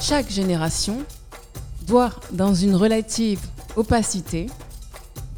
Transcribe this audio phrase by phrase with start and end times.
[0.00, 1.04] Chaque génération
[1.86, 3.40] doit, dans une relative
[3.76, 4.46] opacité,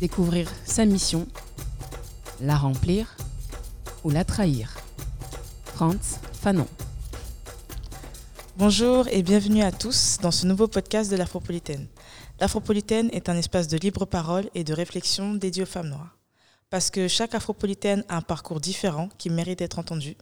[0.00, 1.26] découvrir sa mission,
[2.40, 3.16] la remplir
[4.04, 4.76] ou la trahir.
[5.64, 6.66] Franz Fanon.
[8.56, 11.86] Bonjour et bienvenue à tous dans ce nouveau podcast de l'Afropolitaine.
[12.40, 16.18] L'Afropolitaine est un espace de libre parole et de réflexion dédié aux femmes noires.
[16.68, 20.16] Parce que chaque Afropolitaine a un parcours différent qui mérite d'être entendu,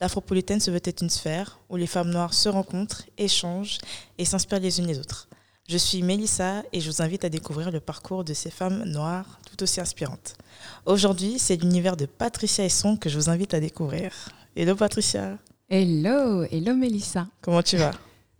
[0.00, 3.78] l'Afropolitaine se veut être une sphère où les femmes noires se rencontrent, échangent
[4.18, 5.28] et s'inspirent les unes les autres.
[5.68, 9.40] Je suis Mélissa et je vous invite à découvrir le parcours de ces femmes noires
[9.50, 10.36] tout aussi inspirantes.
[10.84, 14.12] Aujourd'hui, c'est l'univers de Patricia Esson que je vous invite à découvrir.
[14.54, 17.26] Hello Patricia Hello, hello Mélissa.
[17.40, 17.90] Comment tu vas?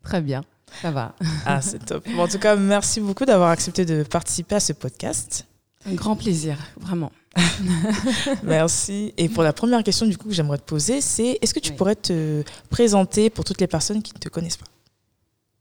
[0.04, 0.44] Très bien,
[0.80, 1.16] ça va.
[1.44, 2.08] Ah, c'est top.
[2.14, 5.44] Bon, en tout cas, merci beaucoup d'avoir accepté de participer à ce podcast.
[5.84, 7.10] Un grand plaisir, vraiment.
[8.42, 9.12] Merci.
[9.16, 11.70] Et pour la première question du coup que j'aimerais te poser, c'est est-ce que tu
[11.70, 11.76] Oui.
[11.76, 14.66] pourrais te présenter pour toutes les personnes qui ne te connaissent pas?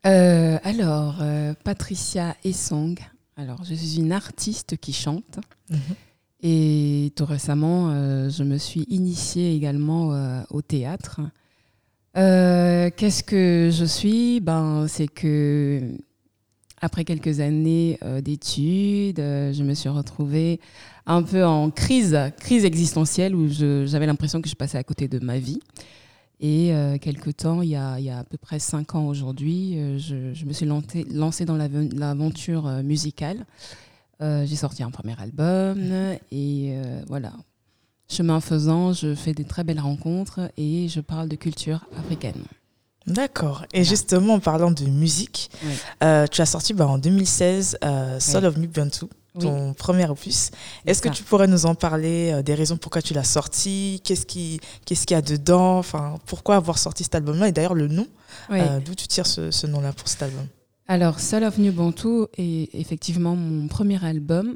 [0.06, 3.00] Euh, alors, euh, Patricia Essong.
[3.38, 5.40] Alors, je suis une artiste qui chante.
[6.42, 11.22] Et tout récemment, euh, je me suis initiée également au théâtre.
[12.14, 14.40] Qu'est-ce que je suis?
[14.40, 15.82] Ben, c'est que
[16.82, 20.62] après quelques années d'études, je me suis retrouvée
[21.08, 25.20] un peu en crise, crise existentielle où j'avais l'impression que je passais à côté de
[25.20, 25.60] ma vie.
[26.42, 29.08] Et euh, quelque temps, il y, a, il y a à peu près cinq ans
[29.08, 33.46] aujourd'hui, euh, je, je me suis lancée, lancée dans l'aven- l'aventure euh, musicale.
[34.22, 35.78] Euh, J'ai sorti un premier album
[36.32, 36.74] et
[37.08, 37.34] voilà.
[38.10, 42.44] Chemin faisant, je fais des très belles rencontres et je parle de culture africaine.
[43.08, 43.64] D'accord.
[43.74, 43.90] Et Voilà.
[43.90, 45.72] justement, en parlant de musique, Oui.
[46.32, 48.46] tu as sorti bah, en 2016 euh, Soul Oui.
[48.48, 49.42] of Bantu, Oui.
[49.44, 50.52] ton premier opus.
[50.86, 54.02] Est-ce que tu pourrais nous en parler, euh, des raisons pourquoi tu l'as sorti?
[54.04, 55.78] Qu'est-ce qui- qu'est-ce qu'il y a dedans?
[55.78, 57.50] Enfin, Pourquoi avoir sorti cet album-là?
[57.50, 58.08] Et d'ailleurs, le nom,
[58.50, 58.60] Oui.
[58.62, 60.46] euh, d'où tu tires ce, ce nom-là pour cet album?
[60.88, 64.56] Alors, Soul of New Bantu est effectivement mon premier album.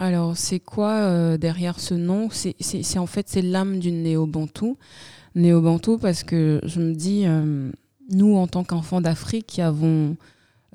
[0.00, 2.28] Alors, c'est quoi euh, derrière ce nom?
[2.30, 4.74] C'est c'est- c'est en fait c'est l'âme du néo-bantu.
[5.34, 7.24] Néo-bantu parce que je me dis,
[8.10, 10.16] nous en tant qu'enfants d'Afrique qui avons,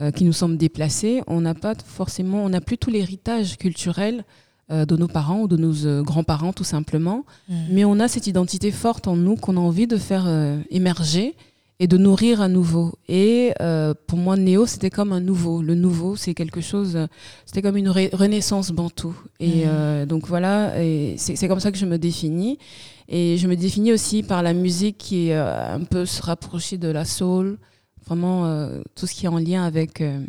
[0.02, 4.24] euh, qui nous sommes déplacés, on n'a pas forcément, on n'a plus tout l'héritage culturel
[4.72, 7.26] euh, de nos parents ou de nos euh, grands-parents tout simplement.
[7.72, 10.28] Mais on a cette identité forte en nous qu'on a envie de faire
[10.70, 11.36] émerger
[11.80, 12.94] et de nourrir à nouveau.
[13.08, 15.62] Et euh, pour moi, Néo, c'était comme un nouveau.
[15.62, 16.98] Le nouveau, c'est quelque chose,
[17.46, 19.16] c'était comme une renaissance bantou.
[19.40, 20.74] Et euh, donc voilà,
[21.18, 22.60] c'est c'est comme ça que je me définis.
[23.08, 26.78] Et je me définis aussi par la musique qui est euh, un peu se rapprocher
[26.78, 27.58] de la soul,
[28.09, 30.20] vraiment euh, tout ce qui est en lien avec euh,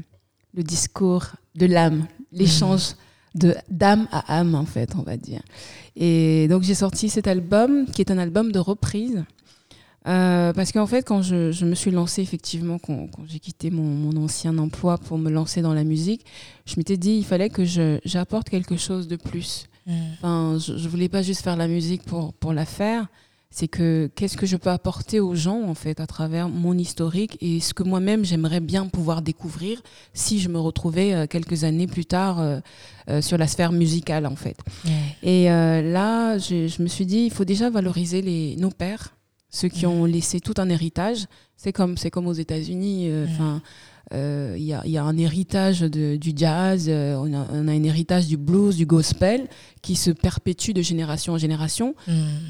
[0.55, 1.25] le discours
[1.55, 2.95] de l'âme, l'échange
[3.35, 5.41] de d'âme à âme en fait, on va dire.
[5.97, 9.25] Et donc j'ai sorti cet album qui est un album de reprise.
[10.07, 13.71] Euh, parce qu'en fait, quand je, je me suis lancée, effectivement, quand, quand j'ai quitté
[13.71, 16.25] mon, mon ancien emploi pour me lancer dans la musique,
[16.65, 17.65] je m'étais dit il fallait que
[18.05, 19.67] j'apporte quelque chose de plus.
[20.15, 23.09] Enfin, je, je voulais pas juste faire la musique pour, pour la faire.
[23.53, 27.37] C'est que qu'est-ce que je peux apporter aux gens en fait à travers mon historique
[27.41, 29.83] et ce que moi-même j'aimerais bien pouvoir découvrir
[30.15, 32.61] si je me retrouvais euh, quelques années plus tard euh,
[33.09, 34.57] euh, sur la sphère musicale en fait.
[35.25, 39.17] Et là, je, je me suis dit, il faut déjà valoriser les, nos pères,
[39.49, 41.27] ceux qui ont laissé tout un héritage.
[41.57, 43.11] C'est comme, c'est comme aux États-Unis.
[43.25, 43.61] Enfin,
[44.13, 47.69] il y, a, il y a un héritage de, du jazz, euh, on, a, on
[47.69, 49.49] a un héritage du blues, du gospel,
[49.83, 51.95] qui se perpétue de génération en génération.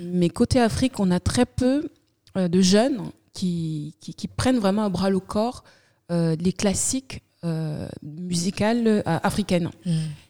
[0.03, 1.91] Mais côté Afrique, on a très peu
[2.37, 3.01] euh, de jeunes
[3.33, 5.65] qui, qui, qui prennent vraiment à bras le corps
[6.11, 9.71] euh, les classiques euh, musicales euh, africaines.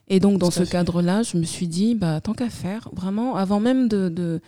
[0.08, 3.60] Et donc, dans ce cadre-là, je me suis dit, bah, tant qu'à faire, vraiment, avant
[3.60, 4.40] même de, de,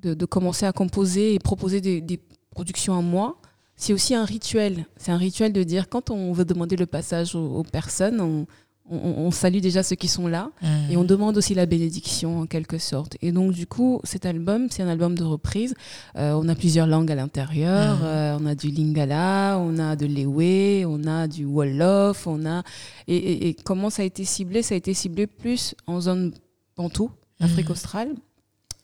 [0.00, 2.18] de, de commencer à composer et proposer des, des
[2.50, 3.36] productions à moi,
[3.80, 4.84] c'est aussi un rituel.
[4.96, 8.46] C'est un rituel de dire, quand on veut demander le passage aux, aux personnes, on,
[8.92, 8.96] on,
[9.26, 10.50] on salue déjà ceux qui sont là
[10.90, 13.16] et on demande aussi la bénédiction en quelque sorte.
[13.22, 15.74] Et donc, du coup, cet album, c'est un album de reprise.
[16.16, 17.98] Euh, on a plusieurs langues à l'intérieur.
[17.98, 18.02] Mhm.
[18.04, 22.64] Euh, on a du lingala, on a de l'ewe, on a du wolof, on a.
[23.06, 24.62] Et, et- et comment ça a été ciblé?
[24.62, 26.32] Ça a été ciblé plus en zone
[26.76, 27.72] bantou, Afrique Mhm.
[27.72, 28.08] australe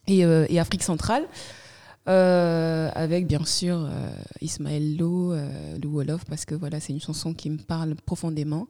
[0.06, 1.24] et, euh, et Afrique centrale.
[2.08, 4.08] Euh, avec bien sûr euh,
[4.40, 8.68] Ismaël Lo, euh, le Wolof, parce que voilà, c'est une chanson qui me parle profondément.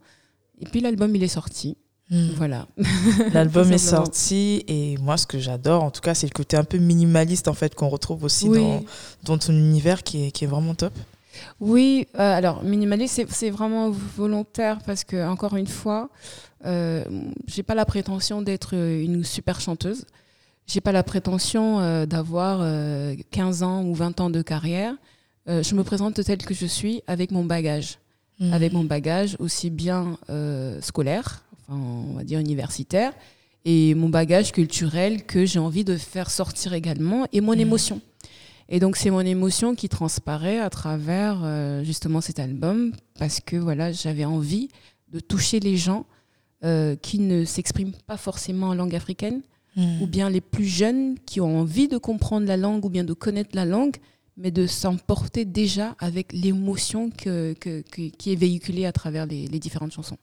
[0.61, 1.77] Et puis l'album, il est sorti.
[2.11, 2.29] Mm.
[2.37, 2.67] Voilà.
[3.35, 6.63] L'album est sorti et moi ce que j'adore en tout cas c'est le côté un
[6.63, 8.61] peu minimaliste en fait qu'on retrouve aussi Oui.
[8.61, 8.85] dans,
[9.25, 10.93] dans ton univers qui est, qui est vraiment top.
[11.61, 16.09] Oui, euh, alors minimaliste, c'est- c'est vraiment volontaire parce que, encore une fois,
[16.65, 17.05] euh,
[17.49, 20.05] j'ai pas la prétention d'être une super chanteuse.
[20.67, 24.95] J'ai pas la prétention euh, d'avoir euh, 15 ans ou 20 ans de carrière.
[25.49, 27.99] Euh, je me présente telle que je suis avec mon bagage.
[28.41, 28.53] mmh.
[28.53, 33.13] avec mon bagage aussi bien euh, scolaire, enfin, on va dire universitaire,
[33.65, 37.61] et mon bagage culturel que j'ai envie de faire sortir également, et mon mmh.
[37.61, 38.01] émotion.
[38.69, 41.39] Et donc c'est mon émotion qui transparaît à travers
[41.85, 44.69] justement cet album, parce que voilà, j'avais envie
[45.13, 46.05] de toucher les gens
[47.01, 49.41] qui ne s'expriment pas forcément en langue africaine,
[49.77, 50.03] mmh.
[50.03, 53.13] ou bien les plus jeunes qui ont envie de comprendre la langue ou bien de
[53.13, 53.97] connaître la langue,
[54.37, 59.93] mais de s'emporter déjà avec l'émotion que, que, qui est véhiculée à travers les, différentes
[59.93, 60.19] chansons.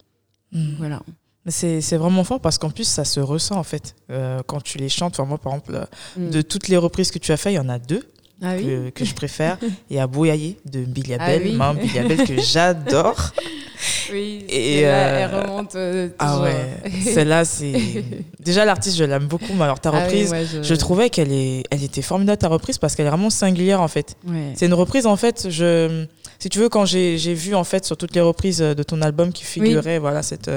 [0.52, 0.74] Mmh.
[0.78, 1.02] Voilà.
[1.48, 3.96] C'est vraiment fort parce qu'en plus, ça se ressent en fait.
[4.10, 6.30] Euh, quand tu les chantes, enfin, moi par exemple, mmh.
[6.30, 8.04] de toutes les reprises que tu as fait, il y en a deux
[8.42, 9.58] ah que, que, je préfère.
[9.90, 11.88] Il y a Boyaye de Biliabel, ah oui.
[11.88, 13.32] Biliabel que j'adore.
[14.12, 15.76] Oui, et elle euh, remonte.
[15.76, 17.74] Euh, ah ouais, celle-là, c'est.
[18.40, 20.76] Déjà, l'artiste, je l'aime beaucoup, mais alors ta ah reprise, je...
[20.76, 21.64] trouvais qu'elle est...
[21.72, 24.16] elle était formidable, ta reprise, parce qu'elle est vraiment singulière en fait.
[24.56, 26.06] C'est une reprise, en fait, je.
[26.40, 29.32] Si tu veux, quand j'ai vu en fait sur toutes les reprises de ton album
[29.32, 30.52] qui figurait voilà, cette,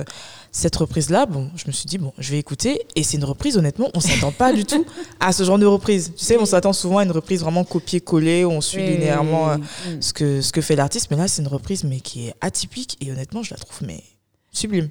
[0.57, 2.81] cette reprise-là, bon, je me suis dit, bon, je vais écouter.
[2.95, 4.87] Et c'est une reprise, honnêtement, on s'attend pas du tout
[5.21, 6.15] à ce genre de reprise.
[6.17, 9.57] Tu sais, on s'attend souvent à une reprise vraiment copier-coller, où on suit linéairement euh,
[10.01, 11.09] ce, que, ce que fait l'artiste.
[11.11, 12.97] Mais là, c'est une reprise, mais qui est atypique.
[13.03, 14.03] Et honnêtement, je la trouve mais
[14.51, 14.89] sublime.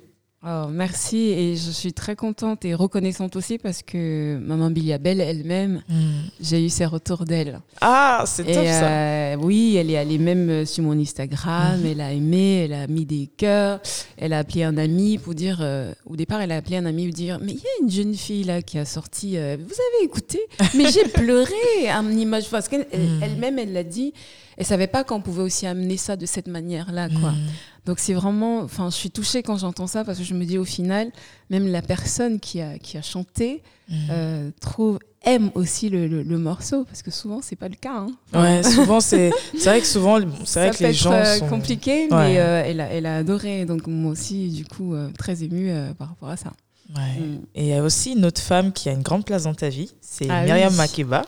[0.47, 5.81] Oh, merci et je suis très contente et reconnaissante aussi parce que maman Biliabelle elle-même,
[5.89, 6.21] hmm.
[6.39, 7.61] j'ai eu ses retours d'elle.
[7.81, 8.87] Ah, c'est top ça.
[8.87, 11.85] Euh, oui, elle est allée même sur mon Instagram, hmm.
[11.87, 13.79] elle a aimé, elle a mis des cœurs,
[14.17, 17.07] elle a appelé un ami pour dire, euh, au départ elle a appelé un ami
[17.07, 19.65] pour dire, mais il y a une jeune fille là qui a sorti, euh, vous
[19.65, 20.39] avez écouté
[20.75, 24.13] Mais j'ai pleuré à mon image parce qu'elle-même elle l'a dit,
[24.57, 27.31] elle savait pas qu'on pouvait aussi amener ça de cette manière-là, quoi.
[27.31, 27.47] Hmm.
[27.85, 30.57] Donc c'est vraiment, enfin, je suis touchée quand j'entends ça parce que je me dis
[30.57, 31.11] au final,
[31.49, 33.97] même la personne qui a, qui a chanté mhm.
[34.09, 38.05] euh, trouve aime aussi le, le, morceau parce que souvent c'est pas le cas.
[38.05, 38.07] Hein.
[38.33, 42.07] ouais, souvent c'est c'est vrai que souvent c'est vrai que les gens être sont compliqué,
[42.11, 45.71] mais euh, elle a elle a adoré donc moi aussi du coup euh, très émue
[45.97, 46.51] par rapport à ça.
[46.95, 47.19] Ouais.
[47.19, 47.39] Mm.
[47.55, 49.69] Et il y a aussi une autre femme qui a une grande place dans ta
[49.69, 51.23] vie, c'est ah Myriam Makeba.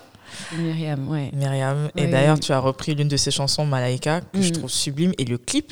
[0.58, 1.32] Myriam, ouais.
[1.34, 1.90] Myriam.
[1.96, 4.54] Et d'ailleurs, tu as repris l'une de ses chansons, Malaika, que je mm.
[4.54, 5.14] trouve sublime.
[5.18, 5.72] Et le clip,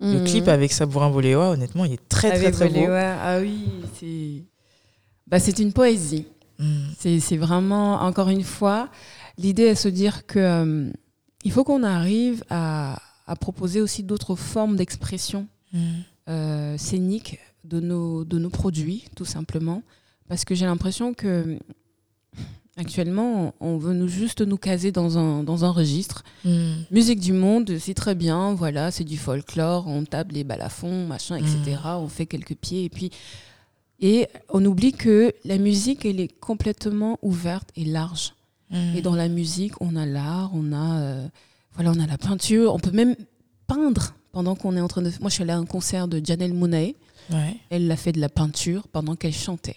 [0.00, 0.50] le clip mhm.
[0.50, 2.86] avec Sabourin Boléoa, honnêtement, il est très, très, très beau.
[2.90, 3.66] Ah oui,
[3.98, 4.44] c'est
[5.26, 6.26] bah, une poésie.
[6.58, 6.94] Mhm.
[6.98, 8.88] C'est vraiment, encore une fois,
[9.36, 10.90] l'idée est de se dire que euh,
[11.44, 15.46] il faut qu'on arrive à, à, proposer aussi d'autres formes d'expression
[16.28, 19.82] euh, scénique de nos, de nos produits, tout simplement.
[20.28, 21.58] Parce que j'ai l'impression que
[22.80, 26.24] Actuellement, on veut nous juste nous caser dans un, dans un registre.
[26.46, 26.76] Hmm.
[26.90, 31.36] Musique du monde, c'est très bien, voilà, c'est du folklore, on tape les balafons, machin,
[31.36, 31.78] etc.
[31.84, 31.88] Hmm.
[31.98, 33.10] On fait quelques pieds et puis.
[34.00, 38.32] Et on oublie que la musique, elle est complètement ouverte et large.
[38.70, 38.96] Hmm.
[38.96, 41.28] Et dans la musique, on a l'art, on a, euh,
[41.74, 43.14] voilà, on a la peinture, on peut même
[43.66, 45.10] peindre pendant qu'on est en train de.
[45.20, 46.94] Moi, je suis allée à un concert de Janelle Monáe.
[47.68, 49.76] Elle a fait de la peinture pendant qu'elle chantait.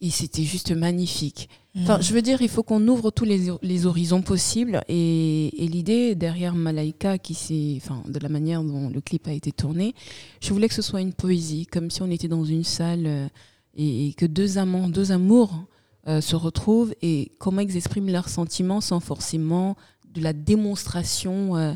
[0.00, 1.48] Et c'était juste magnifique.
[1.82, 2.02] Enfin, mm.
[2.02, 4.82] je veux dire, il faut qu'on ouvre tous les, les, horizons possibles.
[4.88, 9.32] Et, et l'idée derrière Malaika, qui c'est, enfin, de la manière dont le clip a
[9.32, 9.94] été tourné,
[10.40, 13.28] je voulais que ce soit une poésie, comme si on était dans une salle euh,
[13.76, 15.66] et, que deux amants, deux amours
[16.08, 19.76] euh, se retrouvent et comment ils expriment leurs sentiments sans forcément
[20.14, 21.74] de la démonstration euh,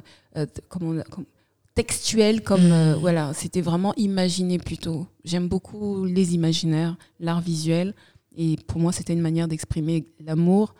[0.68, 1.02] comme
[1.74, 2.94] textuelle, comme mm.
[2.94, 5.06] voilà, c'était vraiment imaginé plutôt.
[5.24, 7.94] J'aime beaucoup les imaginaires, l'art visuel.
[8.36, 10.74] Et pour moi, c'était une manière d'exprimer l'amour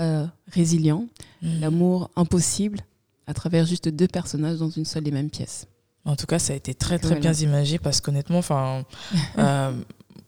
[0.00, 1.06] euh, résilient,
[1.42, 1.60] mm.
[1.60, 2.80] l'amour impossible,
[3.26, 5.66] à travers juste deux personnages dans une seule et même pièce.
[6.04, 8.84] En tout cas, ça a été très très bien imagé parce qu'honnêtement, enfin,
[9.38, 9.72] euh,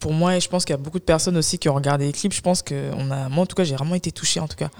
[0.00, 2.06] pour moi et je pense qu'il y a beaucoup de personnes aussi qui ont regardé
[2.06, 2.32] les clips.
[2.32, 4.56] Je pense que on a, moi en tout cas, j'ai vraiment été touchée en tout
[4.56, 4.70] cas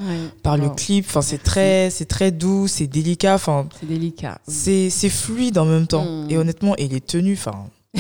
[0.43, 1.05] par le clip.
[1.07, 3.35] Enfin, c'est très, c'est très doux, c'est délicat.
[3.35, 4.40] Enfin, c'est délicat.
[4.47, 6.05] C'est, c'est fluide en même temps.
[6.05, 6.31] Mm.
[6.31, 7.67] Et honnêtement, et les tenues, enfin.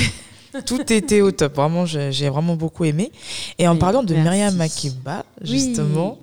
[0.66, 1.56] Tout était au top.
[1.56, 3.12] Vraiment, j'ai vraiment beaucoup aimé.
[3.58, 6.18] Et en parlant de Myriam Makeba, justement,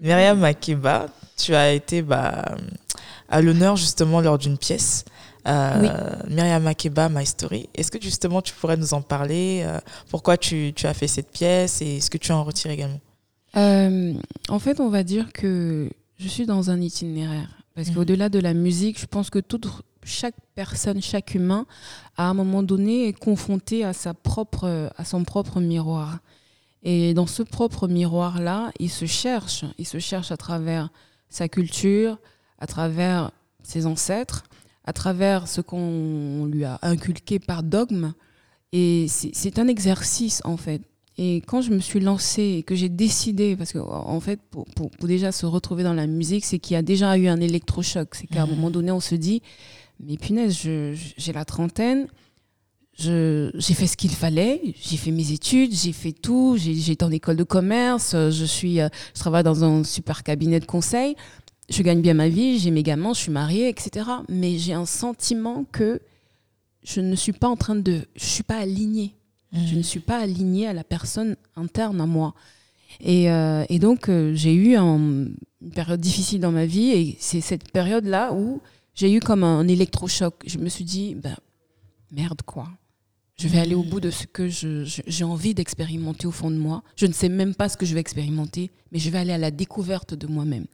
[0.00, 1.06] Myriam Makeba,
[1.36, 2.56] tu as été bah,
[3.28, 5.04] à l'honneur justement lors d'une pièce.
[5.46, 7.68] Euh, Myriam Makeba, My Story.
[7.74, 9.78] Est-ce que justement tu pourrais nous en parler euh,
[10.10, 13.00] Pourquoi tu, tu, as fait cette pièce et ce que tu en retires également?
[13.56, 14.12] Euh,
[14.48, 17.48] En fait, on va dire que je suis dans un itinéraire.
[17.76, 17.94] Parce mmh.
[17.94, 19.68] qu'au-delà de la musique, je pense que toute
[20.06, 21.66] chaque personne, chaque humain,
[22.16, 26.20] à un moment donné, est confronté à, sa propre, à son propre miroir.
[26.82, 29.64] Et dans ce propre miroir-là, il se cherche.
[29.78, 30.90] Il se cherche à travers
[31.28, 32.18] sa culture,
[32.58, 33.32] à travers
[33.62, 34.44] ses ancêtres,
[34.84, 38.12] à travers ce qu'on lui a inculqué par dogme.
[38.72, 40.82] Et c'est un exercice, en fait.
[41.18, 44.66] Et quand je me suis lancée et que j'ai décidé, parce que en fait, pour,
[44.66, 48.14] pour, déjà se retrouver dans la musique, c'est qu'il y a déjà eu un électrochoc.
[48.14, 49.42] C'est qu'à un moment donné, on se dit,
[50.00, 52.06] mais punaise, j'ai la trentaine,
[52.98, 57.10] j'ai fait ce qu'il fallait, j'ai fait mes études, j'ai fait tout, j'ai été en
[57.10, 61.16] école de commerce, je, suis, euh, je travaille dans un super cabinet de conseil,
[61.68, 64.06] je gagne bien ma vie, j'ai mes gamins, je suis mariée, etc.
[64.28, 66.00] Mais j'ai un sentiment que
[66.82, 68.02] je ne suis pas en train de...
[68.14, 69.14] Je suis pas alignée.
[69.52, 72.34] Je ne suis pas alignée à la personne interne à moi.
[73.00, 75.34] Et, euh, et donc, euh, j'ai eu une
[75.74, 76.90] période difficile dans ma vie.
[76.90, 78.60] Et c'est cette période-là où
[78.96, 80.42] j'ai eu comme un, électrochoc.
[80.46, 81.36] Je me suis dit, ben,
[82.10, 82.68] merde quoi.
[83.38, 86.82] Je vais aller au bout de ce que j'ai envie d'expérimenter au fond de moi.
[86.96, 89.36] Je ne sais même pas ce que je vais expérimenter, mais je vais aller à
[89.36, 90.64] la découverte de moi-même.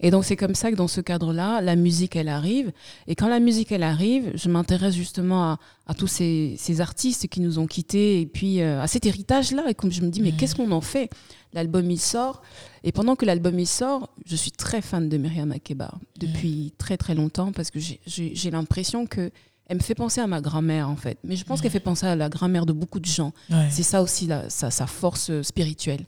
[0.00, 2.72] Et donc c'est comme ça que dans ce cadre-là, la musique, elle arrive.
[3.06, 7.58] Et quand la musique, elle arrive, je m'intéresse justement à, tous ces, artistes qui nous
[7.58, 9.70] ont quittés et puis euh, à cet héritage-là.
[9.70, 11.08] Et comme je me dis, mais qu'est-ce qu'on en fait?
[11.54, 12.42] L'album, il sort.
[12.84, 16.98] Et pendant que l'album, il sort, je suis très fan de Myriam Makeba depuis très
[16.98, 19.30] très longtemps parce que j'ai l'impression que
[19.70, 21.16] elle me fait penser à ma grand-mère en fait.
[21.22, 23.32] Mais je pense qu'elle fait penser à la grand-mère de beaucoup de gens.
[23.70, 26.06] C'est ça aussi sa, force euh, spirituelle.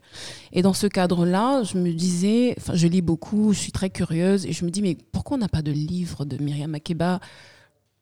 [0.51, 4.51] Et dans ce cadre-là, je me disais, je lis beaucoup, je suis très curieuse et
[4.51, 7.21] je me dis mais pourquoi on n'a pas de livre de Myriam Makeba?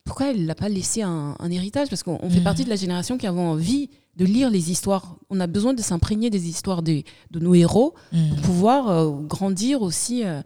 [0.04, 1.88] Pourquoi elle l'a pas laissé un, héritage?
[1.88, 2.44] Parce qu'on fait mm.
[2.44, 5.14] partie de la génération qui avons envie de lire les histoires.
[5.30, 8.30] On a besoin de s'imprégner des histoires de, de nos héros mm.
[8.30, 10.24] pour pouvoir euh, grandir aussi.
[10.24, 10.42] Euh,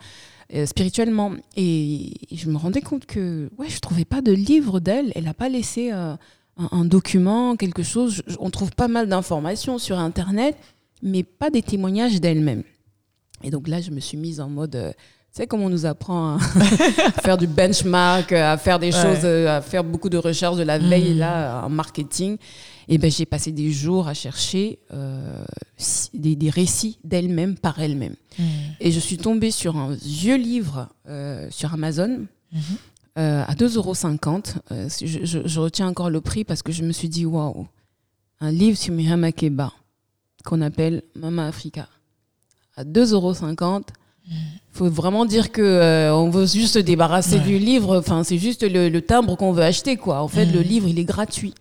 [0.54, 1.32] euh, spirituellement.
[1.56, 5.12] Et, je me rendais compte que ouais, je trouvais pas de livre d'elle.
[5.14, 6.14] Elle n'a pas laissé euh,
[6.56, 8.22] un, document, quelque chose.
[8.38, 10.56] on trouve pas mal d'informations sur Internet,
[11.02, 12.62] mais pas des témoignages d'elle-même.
[13.42, 14.76] Et donc là, je me suis mise en mode.
[14.76, 16.38] Euh, tu sais comment on nous apprend à
[17.22, 21.14] faire du benchmark, à faire des choses, à faire beaucoup de recherches de la veille
[21.14, 21.18] mmh.
[21.18, 22.38] là en marketing.
[22.88, 25.44] Et ben j'ai passé des jours à chercher euh,
[26.14, 28.14] des, récits d'elle-même par elle-même.
[28.38, 28.44] Hmm.
[28.80, 32.26] Et je suis tombée sur un vieux livre euh, sur Amazon.
[32.52, 32.60] Mhm.
[33.18, 33.94] Euh, à 2,50 euros.
[35.00, 37.66] Je, je, retiens encore le prix parce que je me suis dit, waouh,
[38.40, 39.72] un livre sur Myriam Makeba
[40.44, 41.88] qu'on appelle Mama Africa
[42.76, 43.32] à 2,50 euros.
[44.28, 44.34] Il
[44.72, 47.98] faut vraiment dire que on veut juste se débarrasser du livre.
[47.98, 50.20] Enfin, c'est juste le, timbre qu'on veut acheter, quoi.
[50.20, 51.54] En fait, le livre, il est gratuit.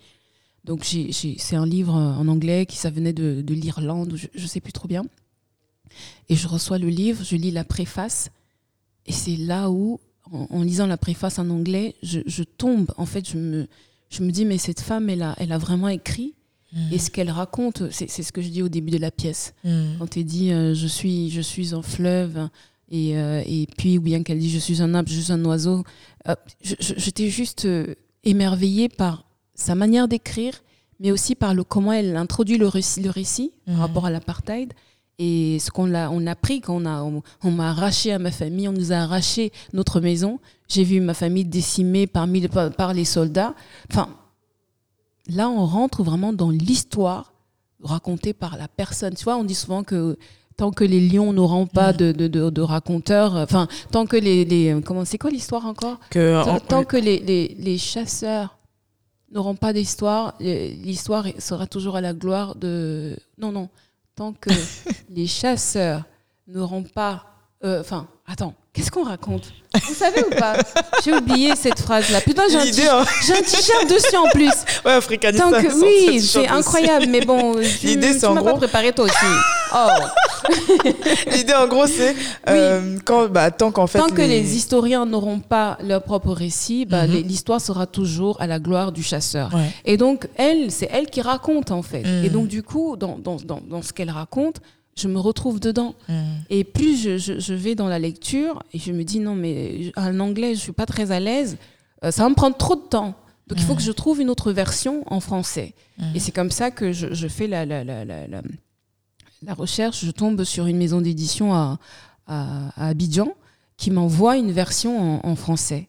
[0.65, 4.73] Donc c'est un livre en anglais qui ça venait de, l'Irlande, je ne sais plus
[4.73, 5.05] trop bien.
[6.27, 8.31] Et je reçois le livre, je lis la préface,
[9.05, 9.99] et c'est là où,
[10.31, 12.91] en, lisant la préface en anglais, je, tombe.
[12.97, 13.67] En fait, je me,
[14.09, 16.33] je me dis, mais cette femme, elle a, elle a vraiment écrit.
[16.73, 16.93] Mm.
[16.93, 19.53] Et ce qu'elle raconte, c'est ce que je dis au début de la pièce.
[19.63, 19.97] Mm.
[19.99, 22.49] Quand elle dit, euh, je, suis, je suis un fleuve,
[22.89, 25.45] et, euh, et puis, ou bien qu'elle dit, je suis un arbre, je suis un
[25.45, 25.83] oiseau,
[26.27, 27.67] euh, j'étais juste
[28.23, 30.61] émerveillée par sa manière d'écrire,
[30.99, 33.81] mais aussi par le comment elle introduit le récit, le récit par mhm.
[33.81, 34.73] rapport à l'apartheid.
[35.17, 38.31] Et ce qu'on a, on a pris quand on, a, on, m'a arraché à ma
[38.31, 40.39] famille, on nous a arraché notre maison.
[40.67, 42.27] J'ai vu ma famille décimée par,
[42.75, 43.53] par les soldats.
[43.89, 44.09] Enfin,
[45.29, 47.33] là, on rentre vraiment dans l'histoire
[47.81, 49.13] racontée par la personne.
[49.15, 50.17] Tu vois, on dit souvent que
[50.57, 51.97] tant que les lions n'auront pas mhm.
[51.97, 55.99] de, de, de, raconteurs, enfin, tant que les, les comment c'est quoi l'histoire encore?
[56.09, 58.57] Que, tant, que les, les, les, chasseurs
[59.31, 63.17] n'auront pas d'histoire, l'histoire sera toujours à la gloire de...
[63.37, 63.69] Non, non,
[64.15, 64.49] tant que
[65.09, 66.03] les chasseurs
[66.47, 67.25] n'auront pas...
[67.63, 70.57] Euh, enfin, attends, qu'est-ce qu'on raconte Vous savez ou pas
[71.03, 72.21] J'ai oublié cette phrase-là.
[72.21, 74.51] Putain, j'ai un t-shirt dessus en plus.
[74.85, 75.43] Ouais, africaniste.
[75.81, 78.45] oui, c'est incroyable, mais bon, l'idée c'est en gros...
[78.45, 79.15] pas préparé toi aussi.
[79.77, 80.49] Oh.
[81.31, 82.15] L'idée en gros c'est
[82.47, 86.85] euh, quand bah, tant qu'en fait tant que les historiens n'auront pas leur propre récit,
[86.85, 87.23] bah, mhm.
[87.23, 89.49] l'histoire sera toujours à la gloire du chasseur.
[89.83, 92.03] Et donc elle, c'est elle qui raconte en fait.
[92.03, 92.29] Et mhm.
[92.29, 94.61] donc du coup, dans, dans, dans, dans ce qu'elle raconte,
[94.97, 95.95] je me retrouve dedans.
[96.09, 96.43] Mhm.
[96.49, 100.19] Et plus je, je, vais dans la lecture et je me dis non mais en
[100.19, 101.57] anglais je suis pas très à l'aise,
[102.03, 103.15] euh, ça va me prendre trop de temps.
[103.47, 105.75] Donc il faut que je trouve une autre version en français.
[106.15, 108.25] Et c'est comme ça que je, je fais la, la, la, la
[109.45, 111.77] la recherche, je tombe sur une maison d'édition à,
[112.75, 113.33] Abidjan
[113.77, 115.87] qui m'envoie une version en, français.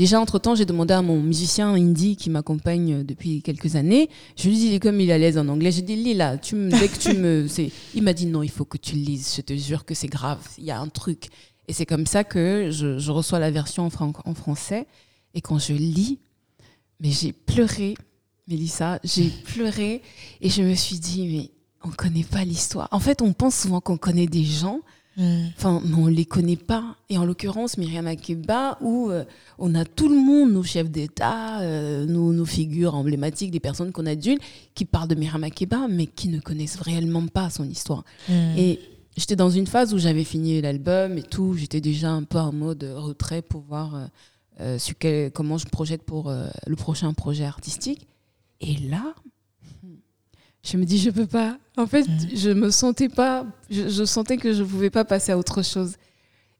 [0.00, 4.08] Déjà, entre-temps, j'ai demandé à mon musicien indie qui m'accompagne depuis quelques années.
[4.34, 6.54] Je lui dis, comme il est à l'aise en anglais, j'ai dit, lis là, tu
[6.54, 7.46] me, dès que tu me...
[7.94, 10.40] Il m'a dit, non, il faut que tu lises, je te jure que c'est grave,
[10.56, 11.28] il y a un truc.
[11.68, 14.86] Et c'est comme ça que je, reçois la version en, en, français.
[15.34, 16.18] Et quand je lis,
[17.00, 17.92] mais j'ai pleuré,
[18.48, 20.00] Mélissa, j'ai pleuré.
[20.40, 21.50] Et je me suis dit, mais
[21.84, 22.88] on connaît pas l'histoire.
[22.90, 24.80] En fait, on pense souvent qu'on connaît des gens.
[25.18, 26.96] Enfin, on les connaît pas.
[27.08, 29.24] Et en l'occurrence, Myriam Makeba, où euh,
[29.58, 34.06] on a tout le monde, nos chefs d'État, euh, nos, figures emblématiques, des personnes qu'on
[34.06, 34.42] adulte,
[34.74, 38.04] qui parlent de Myriam Makeba, mais qui ne connaissent réellement pas son histoire.
[38.28, 38.80] Et
[39.16, 42.52] j'étais dans une phase où j'avais fini l'album et tout, j'étais déjà un peu en
[42.52, 44.08] mode retrait pour voir
[44.60, 44.94] euh, sur
[45.34, 46.32] comment je projette pour
[46.66, 48.06] le prochain projet artistique.
[48.60, 49.14] Et là,
[50.62, 51.58] je me dis, je peux pas.
[51.76, 55.62] En fait, je me sentais pas, je, sentais que je pouvais pas passer à autre
[55.62, 55.96] chose.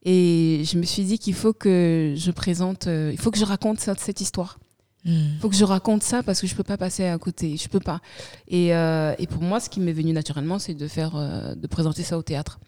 [0.03, 3.79] Et je me suis dit qu'il faut que je présente, il faut que je raconte
[3.79, 4.57] cette, cette histoire.
[5.05, 5.39] Il mm.
[5.39, 7.57] faut que je raconte ça parce que je peux pas passer à côté.
[7.57, 8.01] Je peux pas.
[8.47, 11.11] Et, et pour moi, ce qui m'est venu naturellement, c'est de faire,
[11.55, 12.59] de présenter ça au théâtre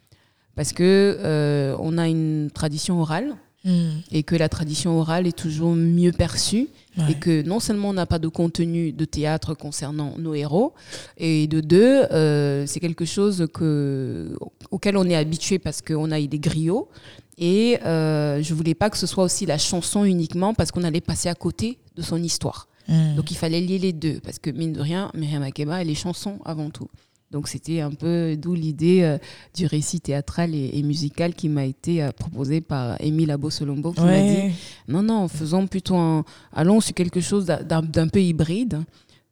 [0.56, 3.89] parce que euh, on a une tradition orale hmm.
[4.12, 6.67] et que la tradition orale est toujours mieux perçue
[7.10, 10.74] et que non seulement on n'a pas de contenu de théâtre concernant nos héros
[11.17, 14.38] et de deux euh, c'est quelque chose que
[14.70, 16.89] auquel on est habitué parce qu'on a eu des griots
[17.38, 21.01] et euh, je voulais pas que ce soit aussi la chanson uniquement parce qu'on allait
[21.01, 22.67] passer à côté de son histoire.
[22.88, 23.15] Hmm.
[23.15, 25.96] Donc il fallait lier les deux parce que mine de rien, Myriam Makeba elle est
[25.96, 26.89] chanson avant tout.
[27.34, 29.18] Donc c'était un peu d'où l'idée euh,
[29.56, 34.22] du récit théâtral et, musical qui m'a été euh, proposé par Émile Abo-Solombo qui m'a
[34.22, 34.54] dit
[34.88, 36.24] non, non, faisons plutôt un,
[36.54, 38.84] allons sur quelque chose d'un peu hybride,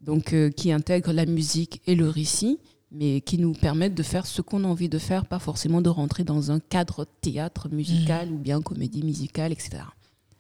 [0.02, 2.60] donc euh, qui intègre la musique et le récit
[2.94, 5.88] mais qui nous permettent de faire ce qu'on a envie de faire, pas forcément de
[5.88, 8.34] rentrer dans un cadre théâtre musical mmh.
[8.34, 9.84] ou bien comédie musicale, etc.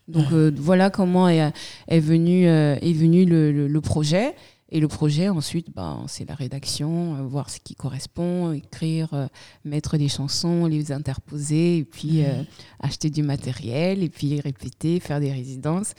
[0.10, 0.25] Donc
[0.58, 1.53] voilà comment est,
[1.89, 4.36] venu, est venu le projet.
[4.74, 9.28] Et le projet, ensuite, ben, c'est la rédaction, euh, voir ce qui correspond, écrire, euh,
[9.66, 12.44] mettre des chansons, les interposer, et puis euh,
[12.80, 15.94] acheter du matériel, et puis répéter, faire des résidences.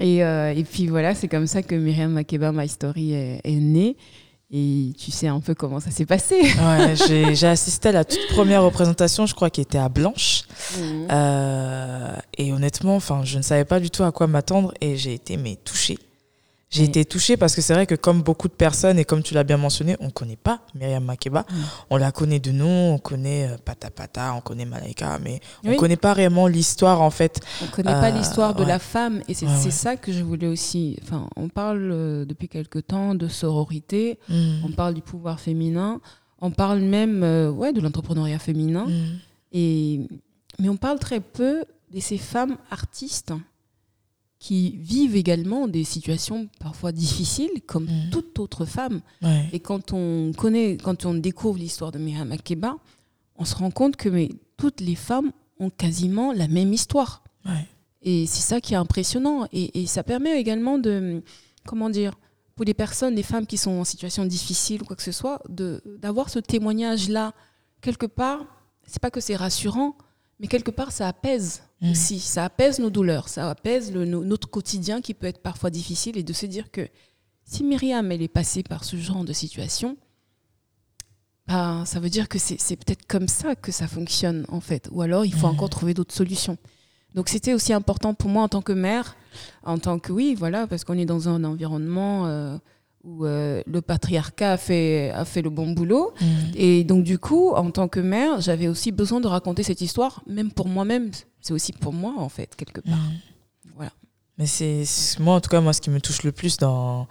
[0.00, 3.96] Et, et puis voilà, c'est comme ça que Myriam Makeba, My Story, est, née.
[4.48, 6.36] Et tu sais un peu comment ça s'est passé.
[6.40, 6.94] Ouais,
[7.34, 10.42] j'ai assisté à la toute première représentation, je crois, qui était à Blanche.
[10.78, 11.08] Mhm.
[12.38, 15.36] et honnêtement, enfin, je ne savais pas du tout à quoi m'attendre et j'ai été
[15.36, 15.98] mais touchée.
[16.70, 19.32] J'ai été touchée parce que c'est vrai que comme beaucoup de personnes, et comme tu
[19.32, 21.40] l'as bien mentionné, on ne connaît pas Myriam Makeba.
[21.40, 21.54] Mm.
[21.90, 25.70] On la connaît de nom, on connaît euh, Pata Pata, on connaît Malaika, mais on
[25.70, 27.40] ne connaît pas réellement l'histoire en fait.
[27.62, 29.22] On ne connaît pas euh, l'histoire de la femme.
[29.28, 30.98] Et c'est ça que je voulais aussi...
[31.02, 34.64] Enfin, on parle euh, depuis quelque temps de sororité, mm.
[34.64, 36.00] on parle du pouvoir féminin,
[36.40, 37.22] on parle même
[37.56, 38.86] ouais, de l'entrepreneuriat féminin.
[38.86, 39.18] Mm.
[39.52, 40.00] Et,
[40.58, 43.32] mais on parle très peu de ces femmes artistes
[44.38, 48.10] qui vivent également des situations parfois difficiles, comme mm.
[48.10, 49.00] toute autre femme.
[49.52, 52.76] Et quand on connaît, quand on découvre l'histoire de Myriam Makeba,
[53.36, 57.22] on se rend compte que mais, toutes les femmes ont quasiment la même histoire.
[58.02, 59.46] Et c'est ça qui est impressionnant.
[59.52, 61.22] Et, ça permet également de,
[61.66, 62.14] comment dire,
[62.54, 65.42] pour les personnes, les femmes qui sont en situation difficile ou quoi que ce soit,
[65.48, 67.32] d'avoir ce témoignage-là.
[67.80, 68.44] Quelque part,
[68.86, 69.96] c'est pas que c'est rassurant,
[70.38, 71.90] mais quelque part, ça apaise mm.
[71.90, 72.20] aussi.
[72.20, 76.22] Ça apaise nos douleurs, ça apaise le, notre quotidien qui peut être parfois difficile et
[76.22, 76.88] de se dire que
[77.44, 79.96] si Myriam, elle est passée par ce genre de situation,
[81.46, 84.88] bah, ça veut dire que c'est peut-être comme ça que ça fonctionne, en fait.
[84.92, 85.50] Ou alors, il faut mm.
[85.50, 86.58] encore trouver d'autres solutions.
[87.14, 89.16] Donc, c'était aussi important pour moi en tant que mère,
[89.62, 92.26] en tant que, oui, voilà, parce qu'on est dans un environnement...
[92.26, 92.58] Euh,
[93.04, 96.12] où euh, le patriarcat a fait, a fait le bon boulot.
[96.20, 96.26] Mm.
[96.56, 100.22] Et donc, du coup, en tant que mère, j'avais aussi besoin de raconter cette histoire,
[100.26, 101.10] même pour moi-même.
[101.40, 102.96] C'est aussi pour moi, en fait, quelque part.
[102.96, 103.20] Mm.
[103.76, 103.92] Voilà.
[104.38, 104.84] Mais c'est
[105.18, 107.06] moi, en tout cas, moi, ce qui me touche le plus dans,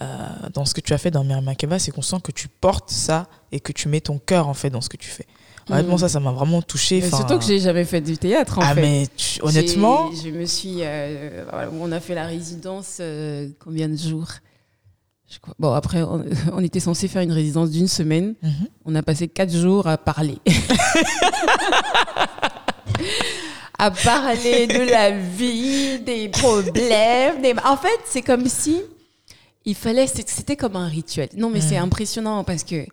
[0.00, 0.04] euh,
[0.52, 2.90] dans ce que tu as fait dans Myriam Makeba, c'est qu'on sent que tu portes
[2.90, 5.26] ça et que tu mets ton cœur, en fait, dans ce que tu fais.
[5.68, 5.98] Honnêtement, mm.
[5.98, 7.00] ça, ça m'a vraiment touché.
[7.00, 9.08] Surtout que j'ai jamais fait du théâtre, en ah, mais
[9.42, 10.10] honnêtement.
[10.12, 10.78] Je me suis.
[10.80, 11.44] Euh,
[11.80, 13.00] on a fait la résidence
[13.58, 14.28] combien de jours?
[15.58, 16.02] Bon, après,
[16.52, 18.34] on, était censé faire une résidence d'une semaine.
[18.42, 18.68] Mhm.
[18.84, 20.38] On a passé quatre jours à parler.
[23.78, 27.60] à parler de la vie, des problèmes.
[27.64, 28.82] En fait, c'est comme si
[29.64, 30.06] il fallait.
[30.06, 31.28] C'était comme un rituel.
[31.36, 32.86] Non, mais c'est impressionnant parce que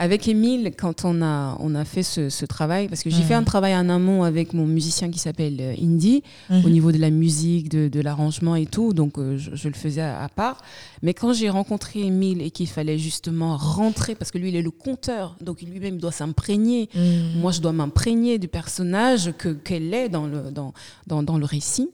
[0.00, 3.42] avec Émile, quand on a, on a fait ce, travail, parce que j'ai fait un
[3.42, 6.64] travail en amont avec mon musicien qui s'appelle euh, Indy, mhm.
[6.64, 10.28] au niveau de la musique, de, l'arrangement et tout, donc euh, je, le faisais à,
[10.34, 10.62] part.
[11.02, 14.62] Mais quand j'ai rencontré Émile et qu'il fallait justement rentrer, parce que lui, il est
[14.62, 17.40] le conteur, donc lui-même doit s'imprégner, mhm.
[17.40, 20.74] moi je dois m'imprégner du personnage que, qu'elle est dans le, dans,
[21.08, 21.90] dans, dans le récit.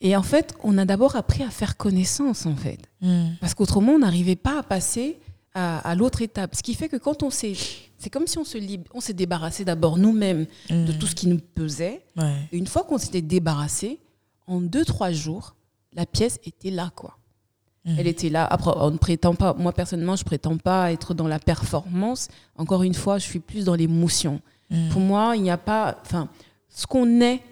[0.00, 2.78] Et en fait, on a d'abord appris à faire connaissance, en fait.
[3.00, 3.36] Mhm.
[3.40, 5.18] Parce qu'autrement, on n'arrivait pas à passer
[5.54, 6.54] à, l'autre étape.
[6.54, 7.54] Ce qui fait que quand on s'est.
[7.98, 8.58] C'est comme si on se
[8.92, 12.02] on s'est débarrassé d'abord nous-mêmes de tout ce qui nous pesait.
[12.52, 14.00] Et une fois qu'on s'était débarrassé,
[14.46, 15.54] en deux, trois jours,
[15.94, 17.16] la pièce était là, quoi.
[17.84, 17.96] Mm.
[17.98, 18.46] Elle était là.
[18.46, 22.28] Après, on ne prétend pas, moi personnellement, je prétends pas être dans la performance.
[22.56, 24.40] Encore une fois, je suis plus dans l'émotion.
[24.70, 24.88] Mm.
[24.88, 25.98] Pour moi, il n'y a pas.
[26.04, 26.28] Enfin,
[26.68, 27.42] ce qu'on est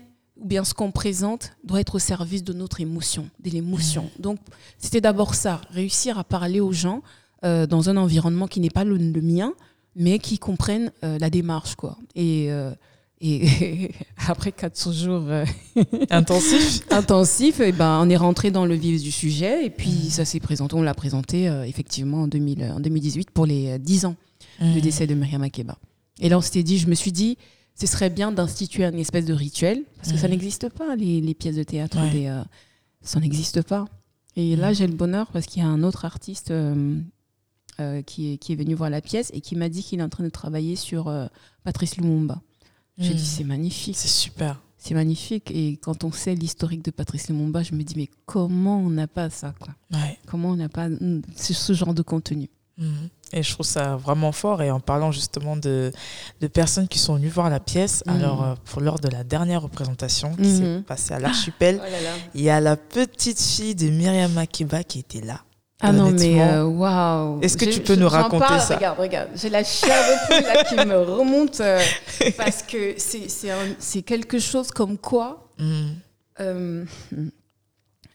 [0.40, 4.10] ou bien ce qu'on présente doit être au service de notre émotion, de l'émotion.
[4.18, 4.22] Mm.
[4.22, 4.38] Donc,
[4.78, 7.02] c'était d'abord ça, réussir à parler aux gens,
[7.44, 9.54] euh, dans un environnement qui n'est pas le, mien,
[9.96, 11.74] mais qui comprennent euh, la démarche.
[11.74, 11.96] Quoi.
[12.14, 12.72] Et, euh,
[13.20, 13.92] Et
[14.28, 15.22] après 400 jours
[16.10, 19.66] intensifs, intensif, et ben, on est rentré dans le vif du sujet.
[19.66, 23.78] Et puis, ça s'est présenté, on l'a présenté effectivement en, 2000, en 2018 pour les
[23.78, 24.16] 10 ans
[24.60, 25.76] du décès de Myriam Makeba.
[26.20, 27.38] Et là, on s'était dit, je me suis dit,
[27.74, 31.34] ce serait bien d'instituer une espèce de rituel, parce que ça n'existe pas, les, les,
[31.34, 31.98] pièces de théâtre.
[32.12, 32.30] Des,
[33.02, 33.86] ça n'existe pas.
[34.36, 36.98] Et là, j'ai le bonheur parce qu'il y a un autre artiste euh,
[37.80, 40.02] euh, qui, est, qui, est, venu voir la pièce et qui m'a dit qu'il est
[40.02, 41.26] en train de travailler sur euh,
[41.64, 42.40] Patrice Lumumba.
[42.98, 43.96] J'ai dit, c'est magnifique.
[43.96, 44.60] C'est super.
[44.76, 45.50] C'est magnifique.
[45.50, 49.08] Et quand on sait l'historique de Patrice Lumumba, je me dis, mais comment on n'a
[49.08, 49.74] pas ça quoi?
[50.26, 50.88] Comment on n'a pas
[51.34, 52.50] ce genre de contenu?
[52.78, 53.08] Mhm.
[53.32, 54.62] Et je trouve ça vraiment fort.
[54.62, 55.92] Et en parlant justement de,
[56.40, 59.62] de personnes qui sont venues voir la pièce, alors euh, pour lors de la dernière
[59.62, 64.32] représentation qui s'est passée à l'Archipel, oh il y a la petite fille de Myriam
[64.32, 65.40] Makiba qui était là.
[65.82, 67.40] Ah non, mais euh, waouh!
[67.42, 68.76] Est-ce que tu peux nous raconter ça?
[68.76, 69.96] Regarde, regarde, j'ai la chair
[70.30, 71.80] de qui me remonte euh,
[72.36, 75.48] parce que c'est quelque chose comme quoi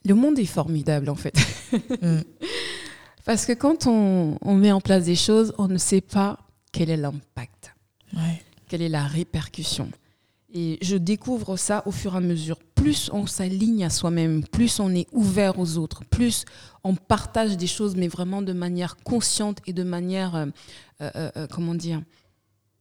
[0.07, 1.35] le monde est formidable en fait.
[3.25, 6.39] Parce que quand on, met en place des choses, on ne sait pas
[6.71, 7.75] quel est l'impact,
[8.69, 9.89] quelle est la répercussion.
[10.53, 12.57] Et je découvre ça au fur et à mesure.
[12.75, 16.45] Plus on s'aligne à soi-même, plus on est ouvert aux autres, plus
[16.83, 20.45] on partage des choses, mais vraiment de manière consciente et de manière, euh,
[21.01, 22.01] euh, euh, comment dire,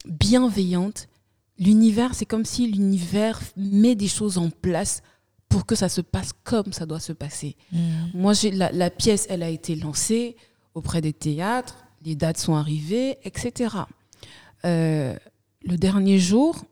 [0.06, 1.08] bienveillante.
[1.58, 5.02] L'univers, c'est comme si l'univers met des choses en place
[5.48, 7.56] pour que ça se passe comme ça doit se passer.
[7.72, 7.78] Mm.
[8.14, 10.36] Moi, la, la, pièce, elle a été lancée
[10.74, 13.70] auprès des théâtres, les dates sont arrivées, etc.
[14.62, 16.64] Le dernier jour,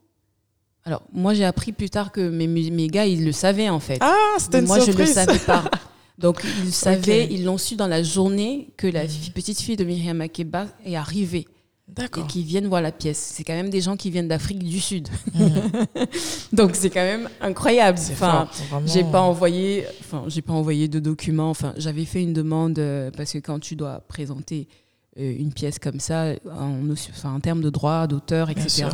[0.85, 3.99] alors moi j'ai appris plus tard que mes, mes gars, ils le savaient en fait.
[4.01, 5.65] Ah, c'était une Moi, je ne le savais pas.
[6.19, 9.33] Donc ils savaient, ils l'ont su dans la journée que la mm.
[9.35, 11.47] petite fille de Myriam Makeba est arrivée
[12.17, 13.19] et qui viennent voir la pièce.
[13.19, 15.09] C'est quand même des gens qui viennent d'Afrique du Sud.
[15.35, 15.53] Mhm.
[16.53, 17.99] Donc c'est quand même incroyable.
[18.11, 18.49] Enfin,
[18.87, 21.51] j'ai pas envoyé, enfin, j'ai pas envoyé de documents.
[21.51, 24.67] Enfin, j'avais fait une demande euh, parce que quand tu dois présenter
[25.17, 26.81] une pièce comme ça, en,
[27.25, 28.89] en termes de droit, d'auteur, etc.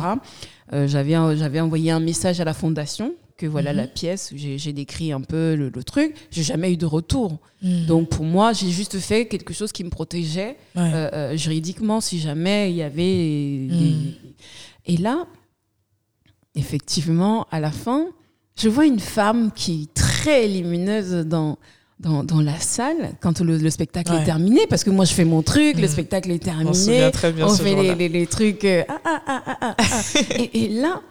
[0.73, 3.89] Euh, j'avais j'avais envoyé un message à la fondation que voilà la mhm.
[3.89, 7.39] pièce, j'ai décrit un peu le, truc, j'ai jamais eu de retour.
[7.63, 7.85] Mhm.
[7.87, 12.19] Donc pour moi, j'ai juste fait quelque chose qui me protégeait euh, euh, juridiquement si
[12.19, 13.67] jamais il y avait.
[13.71, 14.13] Mhm.
[14.85, 15.25] Et là,
[16.53, 18.05] effectivement, à la fin,
[18.55, 21.57] je vois une femme qui est très lumineuse dans,
[22.01, 25.41] dans, dans la salle quand le, spectacle est terminé, parce que moi je fais mon
[25.41, 27.09] truc, le spectacle est terminé,
[27.41, 28.65] on, fait les, les, trucs.
[28.65, 29.85] Euh, ah, ah, ah, ah, ah.
[30.37, 31.01] et, et, là,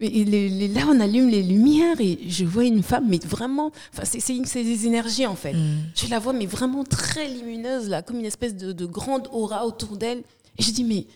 [0.00, 3.72] et là, on allume les lumières et je vois une femme, mais vraiment,
[4.02, 5.54] c'est des énergies en fait.
[5.54, 5.78] Mm.
[5.94, 9.96] Je la vois, mais vraiment très lumineuse, là, comme une espèce de, grande aura autour
[9.96, 10.22] d'elle.
[10.58, 11.06] Et je dis, mais,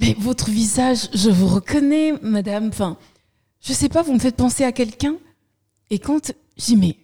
[0.00, 2.68] mais votre visage, je vous reconnais, madame.
[2.68, 2.96] Enfin,
[3.60, 5.16] je sais pas, vous me faites penser à quelqu'un.
[5.90, 6.96] Et quand je dis, mais,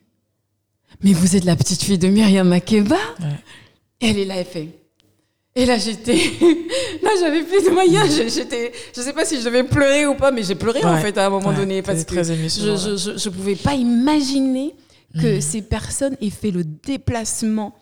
[1.03, 2.99] mais vous êtes la petite fille de Myriam Makeba
[4.01, 4.69] Et elle est là, elle fait.
[5.57, 6.17] Et là, j'étais.
[7.03, 8.11] là, j'avais plus de moyens.
[8.33, 8.73] J'étais.
[8.95, 11.27] Je sais pas si je devais pleurer ou pas, mais j'ai pleuré en fait à
[11.27, 14.75] un moment donné parce que très je, je, je, je, pouvais pas imaginer
[15.15, 15.41] que mhm.
[15.41, 17.75] ces personnes aient fait le déplacement.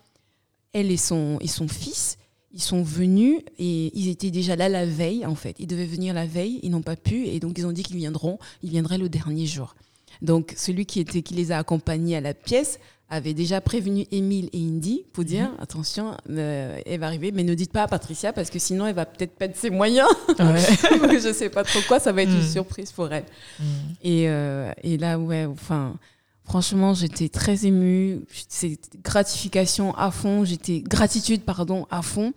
[0.75, 2.16] Elle et son, et son fils,
[2.55, 5.57] ils sont venus et ils étaient déjà là la veille en fait.
[5.59, 7.96] Ils devaient venir la veille, ils n'ont pas pu et donc ils ont dit qu'ils
[7.96, 8.38] viendront.
[8.62, 9.75] Ils viendraient le dernier jour.
[10.22, 12.79] Donc celui qui était qui les a accompagnés à la pièce
[13.12, 15.61] avait déjà prévenu Émile et Indy pour dire mhm.
[15.61, 18.94] attention, euh, elle va arriver, mais ne dites pas à Patricia parce que sinon elle
[18.94, 20.09] va peut-être perdre ses moyens.
[20.38, 21.18] Ouais.
[21.20, 22.48] je sais pas trop quoi, ça va être une mhm.
[22.48, 23.27] surprise pour elle.
[23.61, 23.66] Mhm.
[24.03, 25.98] Et, euh, et, là, ouais, enfin,
[26.44, 28.22] franchement, j'étais très émue.
[28.48, 32.33] C'est gratification à fond, j'étais gratitude pardon à fond.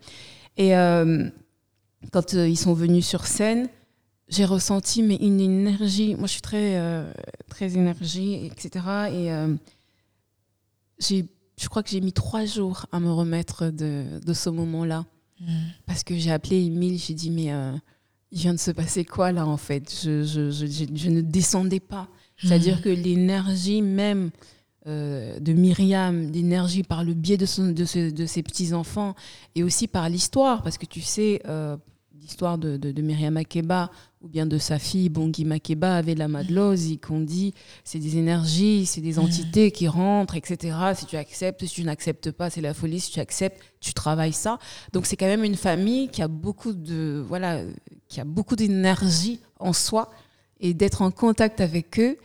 [0.58, 1.30] Et euh,
[2.12, 3.70] quand ils sont venus sur scène,
[4.28, 6.16] j'ai ressenti mais une énergie.
[6.16, 6.78] Moi, je suis très
[7.48, 8.84] très énergie, etc.
[9.14, 9.32] Et
[11.00, 15.06] je crois que j'ai mis trois jours à me remettre de, de ce moment-là.
[15.40, 15.46] Mm.
[15.86, 17.74] Parce que j'ai appelé Emile, j'ai dit, mais euh,
[18.32, 19.94] il vient de se passer quoi là en fait?
[20.04, 22.08] Je, je, je, je, ne descendais pas.
[22.38, 22.82] C'est-à-dire mm.
[22.82, 24.32] que l'énergie même
[24.88, 29.16] euh, de Myriam, l'énergie par le biais de, son, de, de ses petits-enfants
[29.56, 31.78] et aussi par l'histoire, parce que tu sais, euh,
[32.26, 36.98] l'histoire de, de, Myriam Makeba ou bien de sa fille Bongi Makeba avec la Madlose,
[37.06, 40.76] qu'on dit c'est des énergies, c'est des entités qui rentrent, etc.
[40.96, 43.00] Si tu acceptes, si tu n'acceptes pas, c'est la folie.
[43.00, 44.58] Si tu acceptes, tu travailles ça.
[44.92, 47.62] Donc c'est quand même une famille qui a beaucoup de voilà,
[48.08, 50.10] qui a beaucoup d'énergie en soi
[50.60, 52.18] et d'être en contact avec eux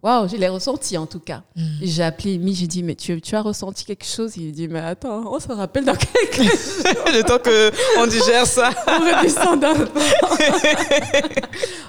[0.00, 1.42] Waouh, je l'ai ressenti en tout cas.
[1.56, 1.62] Mm.
[1.82, 4.36] J'ai appelé Mi, j'ai dit, mais tu, tu, as ressenti quelque chose?
[4.36, 6.84] Il dit, mais attends, on se rappelle dans quelques jours.
[7.06, 8.70] Le temps qu'on digère ça.
[8.86, 9.74] on redescend d'un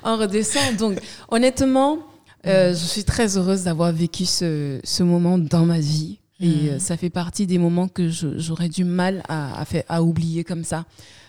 [0.04, 0.76] On redescend.
[0.78, 2.00] Donc, honnêtement,
[2.48, 6.20] euh, je suis très heureuse d'avoir vécu ce, ce, moment dans ma vie.
[6.40, 6.68] Et mm.
[6.70, 10.64] euh, ça fait partie des moments que j'aurais du mal à, à, à, oublier comme
[10.64, 10.86] ça.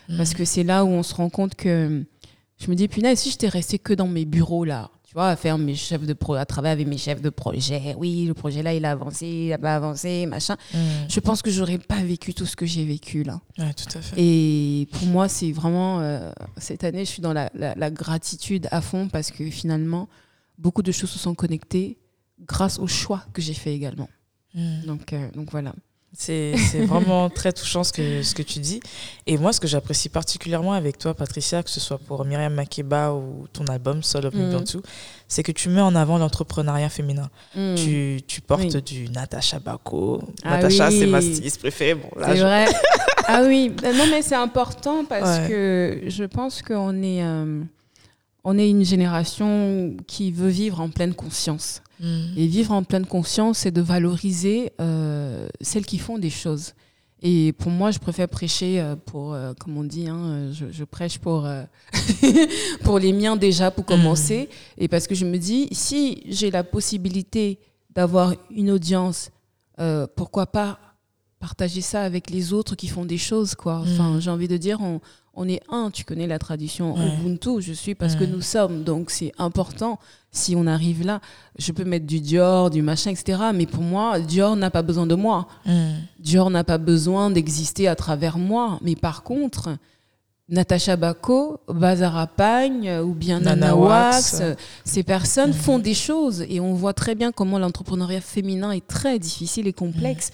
[0.09, 0.17] Mm.
[0.17, 2.03] Parce que c'est là où on se rend compte que
[2.57, 5.35] je me dis, punaise, si j'étais restée que dans mes bureaux là, tu vois, à
[5.35, 7.93] faire mes chefs de pro, à travailler avec mes chefs de projet.
[7.97, 10.55] Oui, le projet là, il a avancé, il n'a pas avancé, machin.
[10.73, 10.77] Mm.
[11.09, 13.41] Je pense que j'aurais pas vécu tout ce que j'ai vécu là.
[13.57, 14.15] Ouais, tout à fait.
[14.17, 18.79] Et pour moi, c'est vraiment euh, cette année, je suis dans la, la, gratitude à
[18.79, 20.07] fond parce que finalement,
[20.57, 21.97] beaucoup de choses se sont connectées
[22.39, 24.07] grâce au choix que j'ai fait également.
[24.53, 24.85] Mm.
[24.85, 25.73] Donc, euh, donc voilà.
[26.13, 26.53] C'est
[26.85, 28.81] vraiment très touchant ce que, ce que tu dis.
[29.27, 33.13] Et moi, ce que j'apprécie particulièrement avec toi, Patricia, que ce soit pour Myriam Makeba
[33.13, 34.63] ou ton album Soul of mm.
[35.27, 37.29] c'est que tu mets en avant l'entrepreneuriat féminin.
[37.55, 37.75] Mm.
[37.75, 40.21] Tu, tu, portes du Natasha Bako.
[40.43, 41.95] Ah Natasha, c'est ma styliste préférée.
[41.95, 42.65] Bon, c'est vrai.
[43.27, 47.61] ah oui, non, mais c'est important parce que je pense qu'on est, euh,
[48.43, 51.81] on est une génération qui veut vivre en pleine conscience.
[51.99, 52.37] Mm.
[52.37, 56.73] Et vivre en pleine conscience, c'est de valoriser euh, celles qui font des choses.
[57.21, 61.19] Et pour moi, je préfère prêcher euh, pour, euh, comme on dit, hein, je, prêche
[61.19, 61.47] pour,
[62.83, 64.49] pour les miens déjà, pour commencer.
[64.49, 64.83] Mm.
[64.83, 67.59] Et parce que je me dis, si j'ai la possibilité
[67.93, 69.29] d'avoir une audience,
[70.15, 70.79] pourquoi pas
[71.39, 73.79] partager ça avec les autres qui font des choses, quoi.
[73.79, 74.21] Enfin, mm.
[74.21, 75.01] j'ai envie de dire, on,
[75.33, 79.11] on est un, tu connais la tradition Ubuntu, je suis parce que nous sommes, donc
[79.11, 79.99] c'est important.
[80.31, 81.21] Si on arrive là,
[81.57, 83.39] je peux mettre du Dior, du machin, etc.
[83.53, 85.47] Mais pour moi, Dior n'a pas besoin de moi.
[86.19, 88.77] Dior n'a pas besoin d'exister à travers moi.
[88.81, 89.77] Mais par contre,
[90.49, 94.41] Natacha Bako, Bazara Pagne ou bien Nana, Wax,
[94.83, 99.17] ces personnes font des choses et on voit très bien comment l'entrepreneuriat féminin est très
[99.17, 100.31] difficile et complexe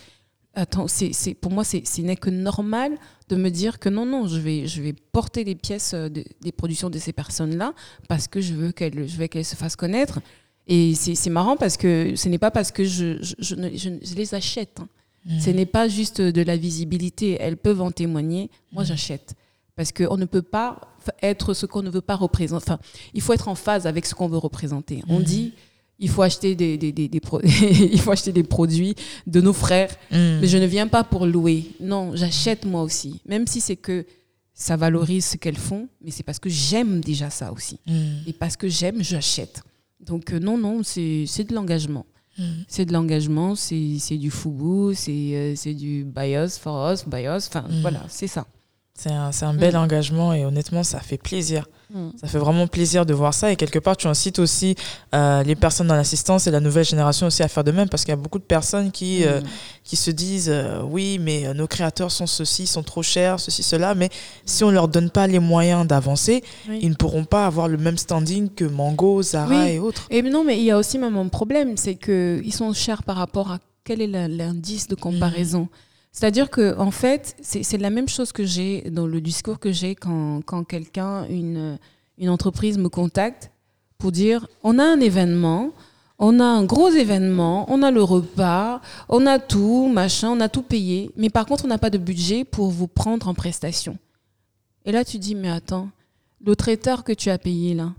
[0.57, 2.93] attends, c'est, pour moi, c'est, n'est que normal
[3.29, 6.51] de me dire que non, non, je vais, je vais porter les pièces euh, des
[6.51, 7.73] productions de ces personnes-là
[8.07, 10.19] parce que je veux qu'elles, qu'elles se fassent connaître.
[10.67, 14.79] Et c'est, marrant parce que ce n'est pas parce que je, je, je, les achète.
[14.81, 14.89] Hein.
[15.25, 15.39] Mmh.
[15.39, 17.37] Ce n'est pas juste de la visibilité.
[17.39, 18.49] Elles peuvent en témoigner.
[18.73, 18.87] Moi, mmh.
[18.87, 19.35] j'achète.
[19.77, 20.81] Parce qu'on ne peut pas
[21.21, 22.63] être ce qu'on ne veut pas représenter.
[22.63, 22.79] Enfin,
[23.13, 25.03] il faut être en phase avec ce qu'on veut représenter.
[25.07, 25.23] On mmh.
[25.23, 25.53] dit
[25.99, 29.91] il faut acheter des, des, des, des il faut acheter des produits de nos frères.
[30.12, 30.39] Mm.
[30.41, 31.65] Mais je ne viens pas pour louer.
[31.79, 33.21] Non, j'achète moi aussi.
[33.25, 34.05] Même si c'est que
[34.53, 37.79] ça valorise ce qu'elles font, mais c'est parce que j'aime déjà ça aussi.
[37.86, 38.27] Mm.
[38.27, 39.62] Et parce que j'aime, j'achète.
[39.99, 42.05] Donc euh, non, non, c'est de l'engagement.
[42.38, 42.43] Mm.
[42.67, 48.05] C'est de l'engagement, c'est du foubou, c'est euh, du bios for us, bios, enfin voilà,
[48.10, 48.45] c'est ça.
[48.97, 51.67] C'est un, un, bel engagement et honnêtement, ça fait plaisir.
[51.93, 52.10] Mm.
[52.19, 53.51] Ça fait vraiment plaisir de voir ça.
[53.51, 54.75] Et quelque part, tu incites aussi
[55.13, 58.03] euh, les personnes dans l'assistance et la nouvelle génération aussi à faire de même parce
[58.03, 59.43] qu'il y a beaucoup de personnes qui, euh, mm.
[59.83, 63.93] qui se disent euh, oui, mais nos créateurs sont ceci, sont trop chers, ceci, cela.
[63.93, 64.10] Mais
[64.47, 67.77] si on ne leur donne pas les moyens d'avancer, ils ne pourront pas avoir le
[67.77, 70.07] même standing que Mango, Zara et autres.
[70.10, 73.17] Et non, mais il y a aussi même un problème c'est qu'ils sont chers par
[73.17, 75.62] rapport à quel est l'indice de comparaison.
[75.62, 75.87] Mm.
[76.17, 79.93] C'est-à-dire que en fait, c'est la même chose que j'ai dans le discours que j'ai
[79.93, 81.77] quand, quand quelqu'un, une,
[82.17, 83.51] une entreprise me contacte
[83.99, 85.73] pour dire on a un événement,
[86.17, 90.49] on a un gros événement, on a le repas, on a tout, machin, on a
[90.49, 93.99] tout payé, mais par contre, on n'a pas de budget pour vous prendre en prestation.
[94.86, 95.91] Et là, tu dis mais attends,
[96.43, 97.93] le traiteur que tu as payé là,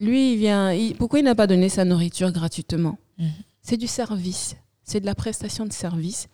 [0.00, 2.98] lui, il vient, pourquoi il n'a pas donné sa nourriture gratuitement?
[3.18, 3.26] Mmh.
[3.62, 6.26] C'est du service, c'est de la prestation de service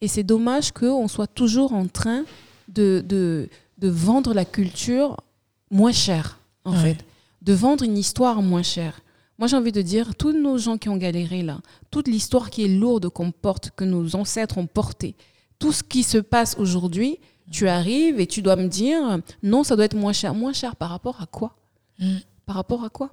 [0.00, 2.24] et c'est dommage qu'on soit toujours en train
[2.68, 5.16] de, de, de, vendre la culture
[5.70, 6.98] moins cher, en fait.
[7.42, 9.00] De vendre une histoire moins chère.
[9.38, 11.60] Moi, j'ai envie de dire, tous nos gens qui ont galéré là,
[11.90, 15.14] toute l'histoire qui est lourde qu'on porte, que nos ancêtres ont portée,
[15.58, 17.18] tout ce qui se passe aujourd'hui,
[17.50, 20.34] tu arrives et tu dois me dire, non, ça doit être moins cher.
[20.34, 21.56] Moins cher par rapport à quoi?
[21.98, 22.16] Mm.
[22.46, 23.10] Par rapport à quoi?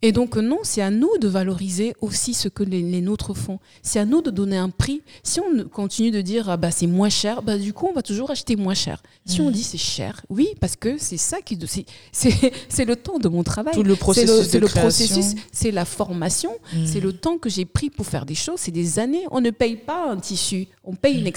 [0.00, 3.58] Et donc non, c'est à nous de valoriser aussi ce que les, nôtres font.
[3.82, 5.02] C'est à nous de donner un prix.
[5.24, 8.02] Si on continue de dire ah bah c'est moins cher, bah du coup on va
[8.02, 9.02] toujours acheter moins cher.
[9.26, 9.52] Si on mm.
[9.52, 11.58] dit c'est cher, oui parce que c'est ça qui
[12.12, 13.74] c'est le temps de mon travail.
[13.74, 14.48] Tout le processus.
[14.48, 16.86] C'est le, processus, c'est la formation, mm.
[16.86, 18.60] c'est le temps que j'ai pris pour faire des choses.
[18.60, 19.24] C'est des années.
[19.32, 21.28] On ne paye pas un tissu, on paye une mm.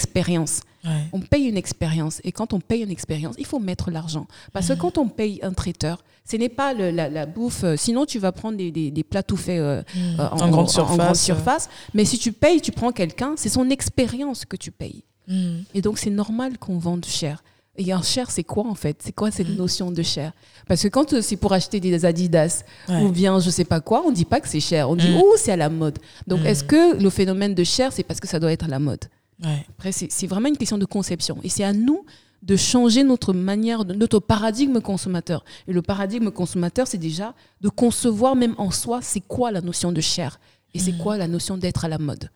[1.12, 2.20] On paye une expérience.
[2.24, 4.26] Et quand on paye une expérience, il faut mettre l'argent.
[4.52, 7.64] Parce que quand on paye un traiteur, ce n'est pas la, bouffe.
[7.64, 10.20] Euh, sinon, tu vas prendre des, plats tout faits euh, mmh.
[10.20, 10.68] euh, en, grande
[11.16, 15.04] surface, Mais si tu payes, tu prends quelqu'un, c'est son expérience que tu payes.
[15.28, 15.58] Mmh.
[15.74, 17.42] Et donc, c'est normal qu'on vende cher.
[17.76, 19.00] Et en chair, c'est quoi en fait?
[19.02, 19.56] C'est quoi cette Mm.
[19.56, 20.32] notion de chair
[20.68, 23.02] Parce que quand c'est pour acheter des Adidas Ouais.
[23.02, 24.90] ou bien je sais pas quoi, on dit pas que c'est cher.
[24.90, 25.98] On dit oh c'est à la mode.
[26.26, 28.78] Donc est-ce que le phénomène de chair, c'est parce que ça doit être à la
[28.78, 29.06] mode?
[29.42, 29.64] Ouais.
[29.70, 31.38] Après, c'est vraiment une question de conception.
[31.42, 32.04] Et c'est à nous
[32.42, 35.44] de changer notre manière, notre paradigme consommateur.
[35.68, 39.92] Et le paradigme consommateur, c'est déjà de concevoir même en soi, c'est quoi la notion
[39.92, 40.40] de chair
[40.74, 40.98] et c'est Mm.
[40.98, 42.30] quoi la notion d'être à la mode.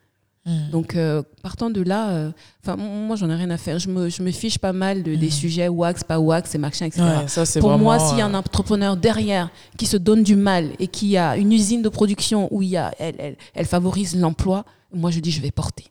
[0.44, 0.70] Mm.
[0.70, 2.30] Donc, euh, partant de là, euh,
[2.78, 3.80] moi, j'en ai rien à faire.
[3.80, 5.30] Je me, je me fiche pas mal de, des Mm.
[5.30, 7.02] sujets wax, pas wax, et machin, etc.
[7.02, 10.22] Ouais, ça, c'est Pour moi, s'il y a un euh, entrepreneur derrière qui se donne
[10.22, 13.36] du mal et qui a une usine de production où il y a, elle, elle,
[13.54, 15.86] elle favorise l'emploi, moi, je dis, je vais porter.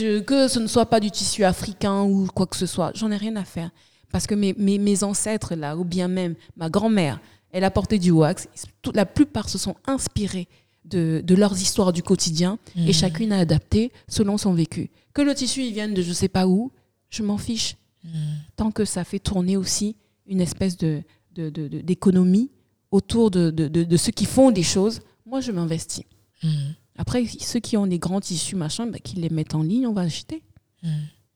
[0.00, 0.24] Mm.
[0.24, 3.16] Que ce ne soit pas du tissu africain ou quoi que ce soit, j'en ai
[3.16, 3.70] rien à faire.
[4.12, 7.98] Parce que mes, mes, mes ancêtres, là, ou bien même ma grand-mère, elle a porté
[7.98, 8.48] du wax.
[8.94, 10.48] La plupart se sont inspirés
[10.84, 12.92] de, de leurs histoires du quotidien et Mhm.
[12.92, 14.90] chacune a adapté selon son vécu.
[15.14, 16.70] Que le tissu il vienne de je sais pas où,
[17.10, 17.76] je m'en fiche.
[18.04, 18.08] Mm.
[18.56, 21.02] Tant que ça fait tourner aussi une espèce de,
[21.34, 22.50] de- de- de- d'économie
[22.90, 26.04] autour de, de, de- de ceux qui font des choses, moi je m'investis.
[26.42, 26.48] Mm.
[26.96, 29.92] Après, ceux qui ont des grands tissus, machin, bah, qu'ils les mettent en ligne, on
[29.92, 30.42] va acheter.
[30.82, 30.88] Mm.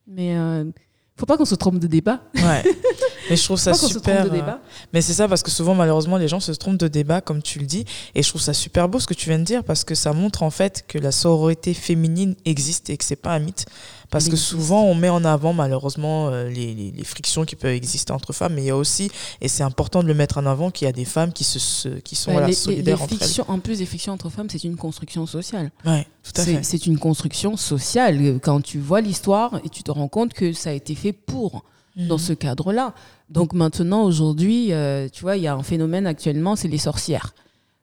[0.06, 0.64] Mais euh,
[1.18, 2.22] faut pas qu'on se trompe de débat.
[2.36, 2.62] Ouais.
[3.28, 4.24] Mais je trouve ça pas se super.
[4.24, 4.60] de euh, débat.
[4.92, 7.58] Mais c'est ça parce que souvent malheureusement les gens se trompent de débat comme tu
[7.58, 9.84] le dis et je trouve ça super beau ce que tu viens de dire parce
[9.84, 13.40] que ça montre en fait que la sororité féminine existe et que c'est pas un
[13.40, 13.66] mythe
[14.10, 14.48] parce que existe.
[14.50, 18.32] souvent on met en avant malheureusement euh, les, les- les frictions qui peuvent exister entre
[18.32, 20.86] femmes mais il y a aussi et c'est important de le mettre en avant qu'il
[20.86, 23.78] y a des femmes qui se, se- qui sont les- solidaires entre fictions, en plus
[23.78, 25.70] des fictions entre femmes, c'est une construction sociale.
[25.84, 25.90] elles.
[25.90, 26.62] Ouais, tout à fait.
[26.62, 28.38] c'est une construction sociale.
[28.42, 31.64] Quand tu vois l'histoire et tu te rends compte que ça a été fait pour,
[31.96, 32.18] dans Mhm.
[32.18, 32.94] ce cadre-là.
[33.30, 37.34] Donc maintenant, aujourd'hui, euh, tu vois, il y a un phénomène actuellement, c'est les sorcières.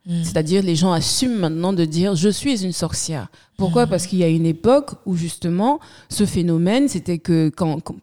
[0.08, 0.24] Mhm.
[0.24, 3.28] C'est-à-dire, les gens assument maintenant de dire je suis une sorcière.
[3.58, 3.88] Pourquoi?
[3.88, 7.96] Parce qu'il y a une époque où justement, ce phénomène, c'était que quand, quand-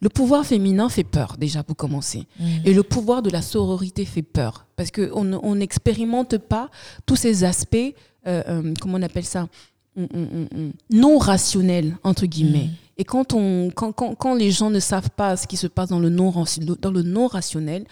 [0.00, 2.46] le pouvoir féminin fait peur déjà pour commencer, Mhm.
[2.64, 6.68] et le pouvoir de la sororité fait peur parce que on on n'expérimente pas
[7.06, 7.76] tous ces aspects,
[8.26, 9.46] euh, euh, comment on appelle ça,
[10.90, 12.70] non rationnels entre guillemets.
[12.98, 15.90] Et quand, on, quand, quand, quand les gens ne savent pas ce qui se passe
[15.90, 16.32] dans le non,
[16.80, 17.84] dans le non rationnel,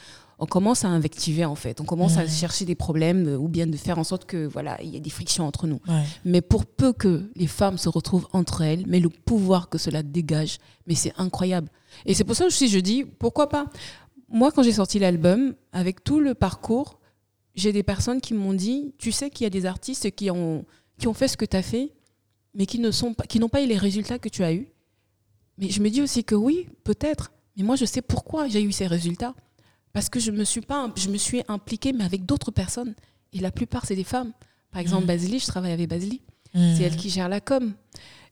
[0.45, 1.81] on commence à invectiver en fait.
[1.81, 4.79] On commence à chercher des problèmes euh, ou bien de faire en sorte que voilà,
[4.83, 5.81] il y a des frictions entre nous.
[5.89, 6.03] Ouais.
[6.27, 10.03] Mais pour peu que les femmes se retrouvent entre elles, mais le pouvoir que cela
[10.03, 11.71] dégage, mais c'est incroyable.
[12.05, 13.71] Et c'est pour ça aussi je dis pourquoi pas?
[14.29, 17.01] Moi, quand j'ai sorti l'album, avec tout le parcours,
[17.55, 20.67] j'ai des personnes qui m'ont dit, tu sais qu'il y a des artistes qui ont
[20.99, 21.91] qui ont fait ce que tu as fait,
[22.55, 24.69] mais qui ne sont pas, qui n'ont pas eu les résultats que tu as eus.
[25.57, 27.33] Mais je me dis aussi que oui, peut-être.
[27.57, 29.35] Mais moi, je sais pourquoi j'ai eu ces résultats.
[29.95, 32.95] Parce que je me suis pas, je me suis impliquée, mais avec d'autres personnes.
[33.33, 34.33] Et la plupart, c'est des femmes.
[34.71, 35.07] Par exemple, Mhm.
[35.09, 36.21] Basili, je travaille avec Basili.
[36.53, 37.73] C'est elle qui gère la com.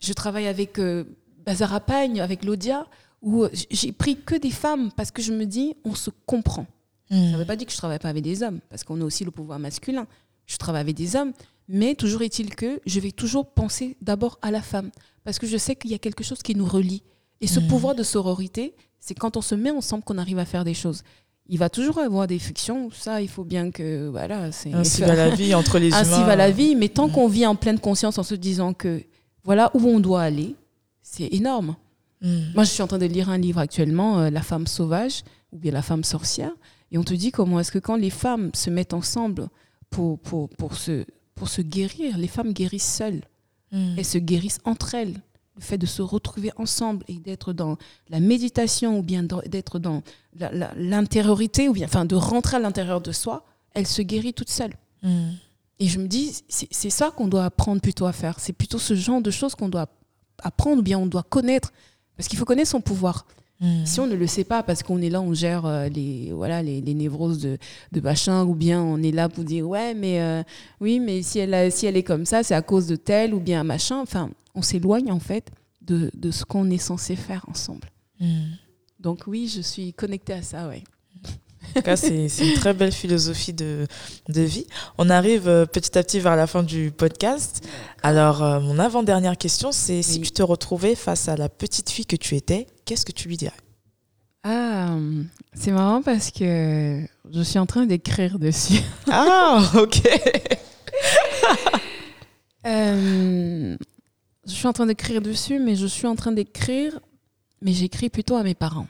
[0.00, 1.04] Je travaille avec euh,
[1.46, 2.86] Bazar Pagne, avec Laudia,
[3.20, 6.66] où euh, j'ai pris que des femmes parce que je me dis, on se comprend.
[7.08, 9.04] Ça ne veut pas dire que je travaille pas avec des hommes, parce qu'on a
[9.04, 10.06] aussi le pouvoir masculin.
[10.46, 11.32] Je travaille avec des hommes,
[11.68, 14.90] mais toujours est-il que je vais toujours penser d'abord à la femme,
[15.24, 17.02] parce que je sais qu'il y a quelque chose qui nous relie.
[17.40, 17.68] Et ce Mhm.
[17.68, 21.02] pouvoir de sororité, c'est quand on se met ensemble qu'on arrive à faire des choses.
[21.48, 25.14] Il va toujours avoir des frictions, ça, il faut bien que voilà, c'est Ainsi va
[25.14, 26.24] la vie entre les ainsi humains.
[26.26, 26.76] va la vie.
[26.76, 27.14] Mais tant Mhm.
[27.14, 29.02] qu'on vit en pleine conscience en se disant que
[29.44, 30.54] voilà où on doit aller,
[31.02, 31.74] c'est énorme.
[32.22, 32.52] Mhm.
[32.54, 35.58] Moi, je suis en train de lire un livre actuellement, euh, La femme sauvage ou
[35.58, 36.52] bien La femme sorcière.
[36.92, 39.48] Et on te dit comment est-ce que quand les femmes se mettent ensemble
[39.90, 43.22] pour, pour, pour, se, pour se guérir, les femmes guérissent seules.
[43.72, 43.94] Mhm.
[43.98, 45.20] Elles se guérissent entre elles.
[45.56, 47.76] Le fait de se retrouver ensemble et d'être dans
[48.08, 50.02] la méditation ou bien d'être dans
[50.76, 54.72] l'intériorité ou bien enfin de rentrer à l'intérieur de soi, elle se guérit toute seule.
[55.02, 55.34] Mhm.
[55.78, 58.38] Et je me dis, c'est c'est ça qu'on doit apprendre plutôt à faire.
[58.38, 59.88] C'est plutôt ce genre de choses qu'on doit
[60.42, 61.72] apprendre ou bien on doit connaître.
[62.16, 63.26] Parce qu'il faut connaître son pouvoir.
[63.62, 63.86] Mhm.
[63.86, 66.62] Si on ne le sait pas, parce qu'on est là, on gère euh, les, voilà,
[66.62, 67.58] les, les névroses de,
[67.92, 70.42] de machin, ou bien on est là pour dire, ouais, mais euh,
[70.80, 73.32] oui, mais si elle, a- si elle est comme ça, c'est à cause de tel
[73.34, 74.00] ou bien machin.
[74.00, 77.88] Enfin, on s'éloigne en fait de, de ce qu'on est censé faire ensemble.
[78.20, 78.56] Mhm.
[78.98, 80.82] Donc oui, je suis connectée à ça, ouais.
[81.74, 83.86] En tout cas, c'est une très belle philosophie de,
[84.28, 84.66] de vie.
[84.98, 87.66] On arrive euh, petit à petit vers la fin du podcast.
[88.02, 92.04] Alors, euh, mon avant-dernière question, c'est si tu te retrouvais face à la petite fille
[92.06, 93.56] que tu étais, qu'est-ce que tu lui dirais?
[94.44, 94.96] Ah,
[95.54, 97.00] c'est marrant parce que
[97.32, 98.80] je suis en train d'écrire dessus.
[99.10, 100.02] Ah, ok.
[102.64, 103.76] Euh,
[104.46, 107.00] je suis en train d'écrire dessus, mais je suis en train d'écrire,
[107.60, 108.86] mais j'écris plutôt à mes parents.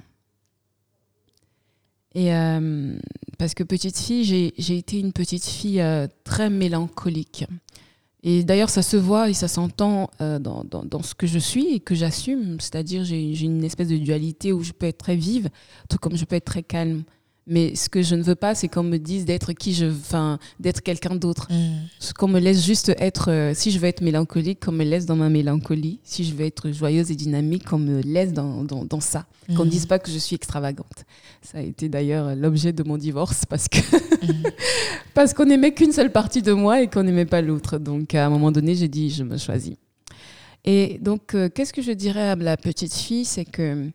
[2.14, 2.96] Et euh,
[3.38, 7.46] parce que petite fille, j'ai été une petite fille euh, très mélancolique.
[8.24, 11.38] Et d'ailleurs, ça se voit et ça s'entend euh, dans, dans, dans, ce que je
[11.38, 12.60] suis et que j'assume.
[12.60, 15.48] C'est-à-dire, j'ai une espèce de dualité où je peux être très vive,
[15.88, 17.02] tout comme je peux être très calme.
[17.46, 20.38] Mais ce que je ne veux pas, c'est qu'on me dise d'être qui je, enfin,
[20.60, 21.48] d'être quelqu'un d'autre.
[21.50, 22.12] Mm.
[22.16, 25.16] Qu'on me laisse juste être, euh, si je veux être mélancolique, qu'on me laisse dans
[25.16, 25.98] ma mélancolie.
[26.04, 29.26] Si je veux être joyeuse et dynamique, qu'on me laisse dans, dans, dans ça.
[29.48, 29.70] Qu'on ne mm.
[29.70, 31.04] dise pas que je suis extravagante.
[31.42, 34.42] Ça a été d'ailleurs l'objet de mon divorce parce que, mm.
[35.14, 37.78] parce qu'on n'aimait qu'une seule partie de moi et qu'on n'aimait pas l'autre.
[37.78, 39.74] Donc, à un moment donné, j'ai dit, je me choisis.
[40.64, 43.24] Et donc, euh, qu'est-ce que je dirais à la petite fille?
[43.24, 43.90] C'est que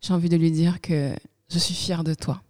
[0.00, 1.12] j'ai envie de lui dire que
[1.50, 2.40] je suis fière de toi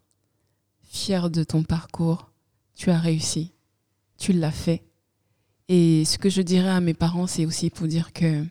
[0.97, 2.31] fier de ton parcours.
[2.75, 3.53] Tu as réussi.
[4.19, 4.83] Tu l'as fait.
[5.69, 8.45] Et ce que je dirais à mes parents, c'est aussi pour dire que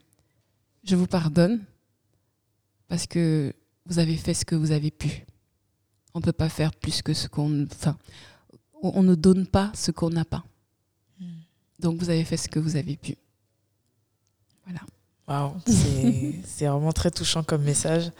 [0.83, 1.63] je vous pardonne
[2.87, 3.53] parce que
[3.85, 5.25] vous avez fait ce que vous avez pu.
[6.13, 7.65] On ne peut pas faire plus que ce qu'on...
[7.65, 7.97] Enfin,
[8.81, 10.43] on ne donne pas ce qu'on n'a pas.
[11.19, 11.25] Hmm.
[11.79, 13.15] Donc vous avez fait ce que vous avez pu.
[14.65, 14.81] Voilà.
[15.27, 18.11] Wow, c'est vraiment très touchant comme message.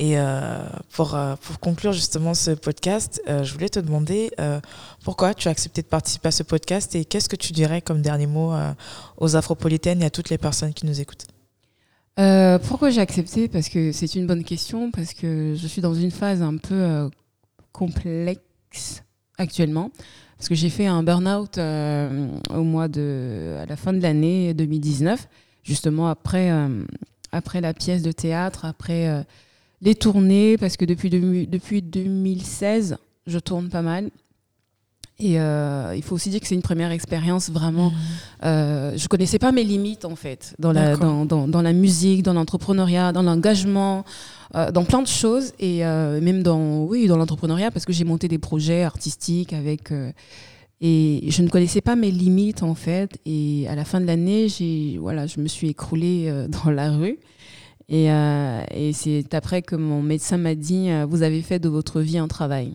[0.00, 0.60] Et euh,
[0.92, 4.30] pour, euh, pour conclure justement ce podcast, euh, je voulais te demander
[5.02, 8.00] pourquoi tu as accepté de participer à ce podcast et qu'est-ce que tu dirais comme
[8.00, 8.52] dernier mot
[9.16, 11.26] aux Afropolitaines et à toutes les personnes qui nous écoutent?
[12.68, 13.48] Pourquoi j'ai accepté?
[13.48, 17.10] Parce que c'est une bonne question, parce que je suis dans une phase un peu
[17.72, 19.02] complexe
[19.36, 19.90] actuellement,
[20.36, 25.28] parce que j'ai fait un burn-out au mois de, à la fin de l'année 2019,
[25.64, 26.52] justement après,
[27.32, 29.24] après la pièce de théâtre, après
[29.80, 34.10] les tournées, parce que depuis, depuis 2016, je tourne pas mal.
[35.20, 37.90] Et euh, il faut aussi dire que c'est une première expérience vraiment.
[37.90, 37.94] Mmh.
[38.44, 42.22] Euh, je connaissais pas mes limites en fait dans la dans, dans, dans, la musique,
[42.22, 44.04] dans l'entrepreneuriat, dans l'engagement,
[44.54, 48.04] euh, dans plein de choses et euh, même dans oui dans l'entrepreneuriat parce que j'ai
[48.04, 49.92] monté des projets artistiques avec
[50.80, 54.48] et je ne connaissais pas mes limites en fait et à la fin de l'année
[54.48, 57.18] j'ai voilà je me suis écroulée dans la rue
[57.88, 61.68] et, euh, et c'est après que mon médecin m'a dit euh, Vous avez fait de
[61.68, 62.74] votre vie un travail.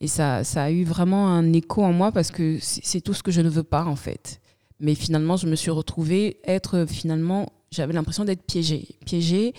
[0.00, 3.22] Et ça, ça a eu vraiment un écho en moi parce que c'est tout ce
[3.22, 4.40] que je ne veux pas en fait.
[4.78, 8.86] Mais finalement, je me suis retrouvée être finalement, j'avais l'impression d'être piégée.
[9.06, 9.54] Piégée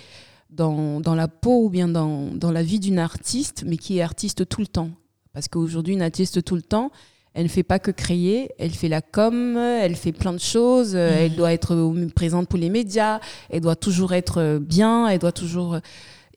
[0.51, 4.01] dans, dans, la peau ou bien dans, dans la vie d'une artiste, mais qui est
[4.01, 4.91] artiste tout le temps.
[5.33, 6.91] Parce qu'aujourd'hui, une artiste tout le temps,
[7.37, 10.95] elle ne fait pas que créer, elle fait la com, elle fait plein de choses,
[10.95, 10.97] mmh.
[10.97, 13.19] elle doit être présente pour les médias,
[13.51, 15.77] elle doit toujours être bien, elle doit toujours...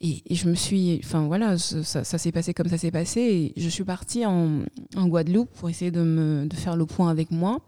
[0.03, 1.01] Et, je me suis...
[1.03, 3.20] Enfin voilà, ça, s'est passé comme ça s'est passé.
[3.57, 4.61] Et je suis partie en,
[4.94, 7.61] en, Guadeloupe pour essayer de, me, de faire le point avec moi.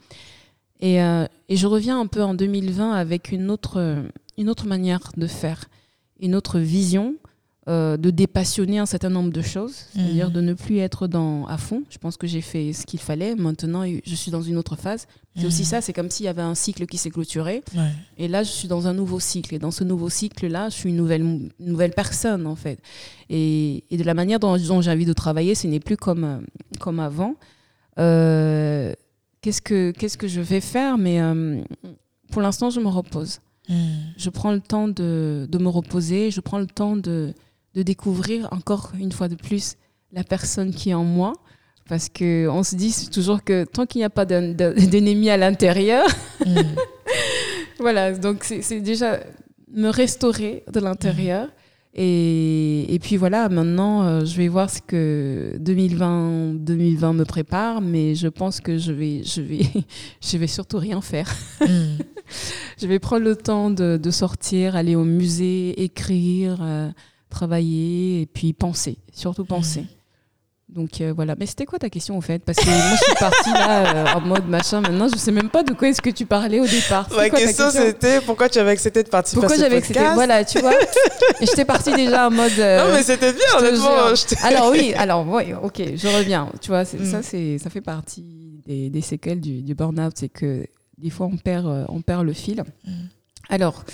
[0.81, 4.05] Et, euh, et, je reviens un peu en 2020 avec une autre,
[4.37, 5.71] une autre manière de faire,
[6.21, 7.15] une autre vision
[7.69, 10.33] euh, de dépassionner un certain nombre de choses, c'est-à-dire mhm.
[10.33, 11.85] de ne plus être dans, à fond.
[11.91, 13.37] Je pense que j'ai fait ce qu'il fallait.
[13.37, 15.07] Maintenant, je suis dans une autre phase.
[15.37, 15.67] C'est aussi mhm.
[15.69, 17.63] ça, c'est comme s'il y avait un cycle qui s'est clôturé.
[18.19, 19.55] Et là, je suis dans un nouveau cycle.
[19.55, 22.81] Et dans ce nouveau cycle-là, je suis une nouvelle, nouvelle personne, en fait.
[23.31, 26.43] Et, de la manière dont, j'ai envie de travailler, ce n'est plus comme,
[26.81, 27.37] comme avant.
[28.01, 28.93] Euh,
[29.41, 30.99] qu'est-ce, que, qu'est-ce que je vais faire?
[30.99, 31.63] Mais euh,
[32.33, 33.39] pour l'instant, je me repose.
[33.69, 33.77] Mhm.
[34.17, 36.33] Je prends le temps de, de me reposer.
[36.33, 37.33] Je prends le temps de
[37.75, 39.77] de découvrir encore une fois de plus
[40.13, 41.33] la personne qui est en moi.
[41.89, 46.07] Parce qu'on se dit toujours que tant qu'il n'y a pas d'ennemi à l'intérieur,
[46.47, 46.61] mm.
[47.81, 49.19] voilà, donc c'est déjà
[49.75, 51.49] me restaurer de l'intérieur.
[51.95, 57.83] Et, et, puis voilà, maintenant, euh, je vais voir ce que 2020, 2020 me prépare,
[57.83, 59.67] mais je pense que je vais, je vais,
[60.23, 61.31] je vais surtout rien faire.
[61.61, 61.99] Mm.
[62.81, 66.61] je vais prendre le temps de, de, sortir, aller au musée, écrire.
[66.63, 66.91] Euh,
[67.33, 69.85] travailler et puis penser, surtout penser.
[70.69, 72.43] Donc euh, voilà, mais c'était quoi ta question en fait?
[72.43, 74.81] Parce que moi je suis partie là euh, en mode machin.
[74.81, 77.11] Maintenant je sais même pas de quoi est-ce que tu parlais au départ.
[77.15, 80.03] Ma question, c'était pourquoi tu avais accepté de participer pourquoi à ce j'avais accepté?
[80.15, 80.73] Voilà, tu vois.
[81.41, 82.59] j'étais partie déjà en mode.
[82.59, 84.15] Euh, non mais c'était bien honnêtement.
[84.45, 86.49] Alors oui, alors oui, ok, je reviens.
[86.63, 90.67] Tu vois, ça c'est ça fait partie des, des séquelles du, du burn-out, c'est que
[90.97, 92.65] des fois on perd on perd le fil.
[92.87, 92.91] Mmh.
[93.51, 93.85] Alors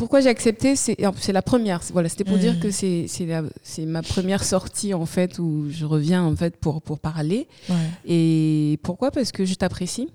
[0.00, 1.82] pourquoi j'ai accepté C'est la première.
[1.92, 2.60] Voilà, c'était pour dire mm.
[2.60, 7.46] que c'est ma première sortie en fait où je reviens en fait pour pour parler.
[8.06, 9.10] Et pourquoi?
[9.10, 10.08] Parce que je t'apprécie.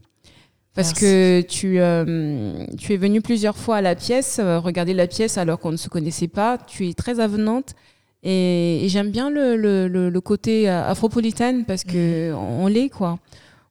[0.74, 5.08] Parce que tu, euh, tu es venue plusieurs fois à la pièce, euh, regarder la
[5.08, 6.58] pièce alors qu'on ne se connaissait pas.
[6.58, 7.76] Tu es très avenante
[8.24, 12.36] et, j'aime bien le, le, le, côté euh, afropolitaine parce que mm.
[12.36, 13.20] on l'est quoi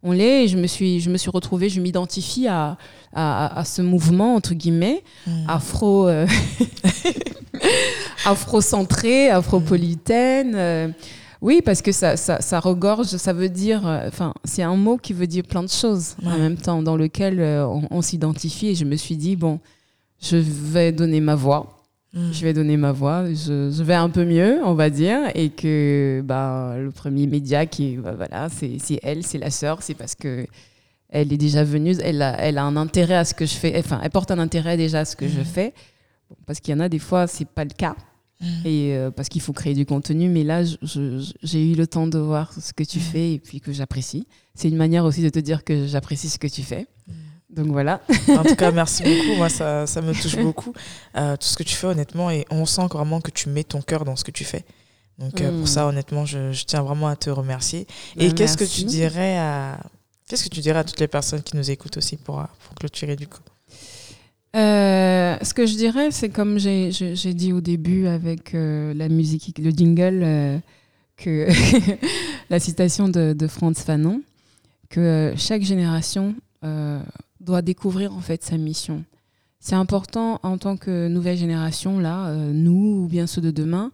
[0.05, 0.45] on l'est.
[0.45, 2.79] Et je me suis, je me suis retrouvée, je m'identifie à,
[3.13, 5.49] à, ce mouvement entre guillemets hmm.
[5.49, 6.09] afro,
[8.25, 10.55] afro-centré, afropolitaine.
[10.55, 10.89] Euh,
[11.45, 14.97] Oui, parce que ça, ça, ça regorge, ça veut dire, euh, enfin, c'est un mot
[14.97, 18.69] qui veut dire plein de choses en même temps, dans lequel euh, on, on s'identifie.
[18.69, 19.61] Et je me suis dit, bon,
[20.23, 21.84] je vais donner ma voix.
[22.15, 23.25] Je vais donner ma voix.
[23.27, 25.19] Je, je vais un peu mieux, on va dire.
[25.35, 29.95] Et que bah, le premier média, qui, bah, voilà, c'est elle, c'est la sœur, c'est
[29.95, 30.47] parce que
[31.09, 33.79] elle est déjà venue, elle a, elle a un intérêt à ce que je fais,
[33.79, 35.45] enfin, elle porte un intérêt déjà à ce que je Mhm.
[35.45, 35.75] fais.
[36.47, 37.95] Parce qu'il y en a des fois, c'est pas le cas.
[38.41, 38.47] Mm.
[38.65, 40.63] Et euh, parce qu'il faut créer du contenu, mais là,
[41.43, 43.05] j'ai eu le temps de voir ce que tu Mhm.
[43.05, 44.27] fais et puis que j'apprécie.
[44.57, 46.87] C'est une manière aussi de te dire que j'apprécie ce que tu fais.
[47.55, 48.01] Donc voilà.
[48.29, 49.37] En tout cas, merci beaucoup.
[49.37, 50.73] Moi, ça, ça me touche beaucoup.
[51.17, 53.81] Euh, tout ce que tu fais, honnêtement, et on sent vraiment que tu mets ton
[53.81, 54.65] cœur dans ce que tu fais.
[55.19, 55.59] Donc, euh, Mm.
[55.59, 57.87] pour ça, honnêtement, je, je tiens vraiment à te remercier.
[58.17, 59.79] Et Ben, qu'est-ce que tu dirais à.
[60.29, 62.75] Qu'est-ce que tu dirais à toutes les personnes qui nous écoutent aussi pour, euh, pour
[62.75, 63.41] clôturer du coup?
[64.57, 66.91] Euh, ce que je dirais, c'est comme j'ai
[67.35, 70.61] dit au début avec euh, la musique, le jingle,
[71.17, 71.49] que
[72.51, 74.23] la citation de, de Franz Fanon,
[74.91, 76.35] que chaque génération
[77.45, 79.05] doit découvrir en fait sa mission.
[79.61, 83.93] C'est important en tant que nouvelle génération, là, euh, nous ou bien ceux de demain,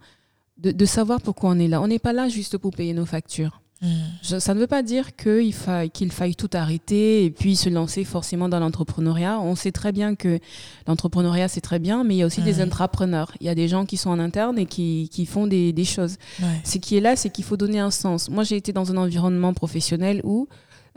[0.59, 1.81] de, de savoir pourquoi on est là.
[1.81, 3.61] On n'est pas là juste pour payer nos factures.
[3.83, 3.87] Mm.
[4.23, 7.69] Je- ça ne veut pas dire qu'il faille, qu'il faille tout arrêter et puis se
[7.71, 9.41] lancer forcément dans l'entrepreneuriat.
[9.41, 10.39] On sait très bien que
[10.87, 13.33] l'entrepreneuriat, c'est très bien, mais il y a aussi des entrepreneurs.
[13.41, 15.85] Il y a des gens qui sont en interne et qui, qui font des, des
[15.85, 16.17] choses.
[16.43, 16.61] Ouais.
[16.65, 18.29] Ce qui est là, c'est qu'il faut donner un sens.
[18.29, 20.47] Moi, j'ai été dans un environnement professionnel où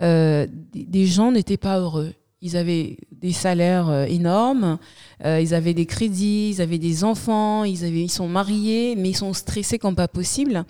[0.01, 2.13] euh, des gens n'étaient pas heureux.
[2.45, 4.77] Ils avaient des salaires euh, énormes,
[5.23, 9.11] euh, ils avaient des crédits, ils avaient des enfants, ils, avaient, ils sont mariés, mais
[9.11, 10.65] ils sont stressés comme pas possible.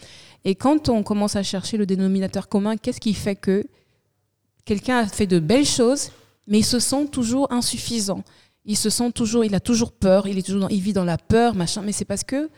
[0.45, 3.65] Et quand on commence à chercher le dénominateur commun, qu'est-ce qui fait que
[4.65, 6.11] quelqu'un a fait de belles choses,
[6.45, 8.23] mais il se sent toujours insuffisant?
[8.65, 11.17] Il se sent toujours, il a toujours peur, il est toujours, il vit dans la
[11.17, 11.81] peur, machin.
[11.81, 12.51] Mais c'est parce que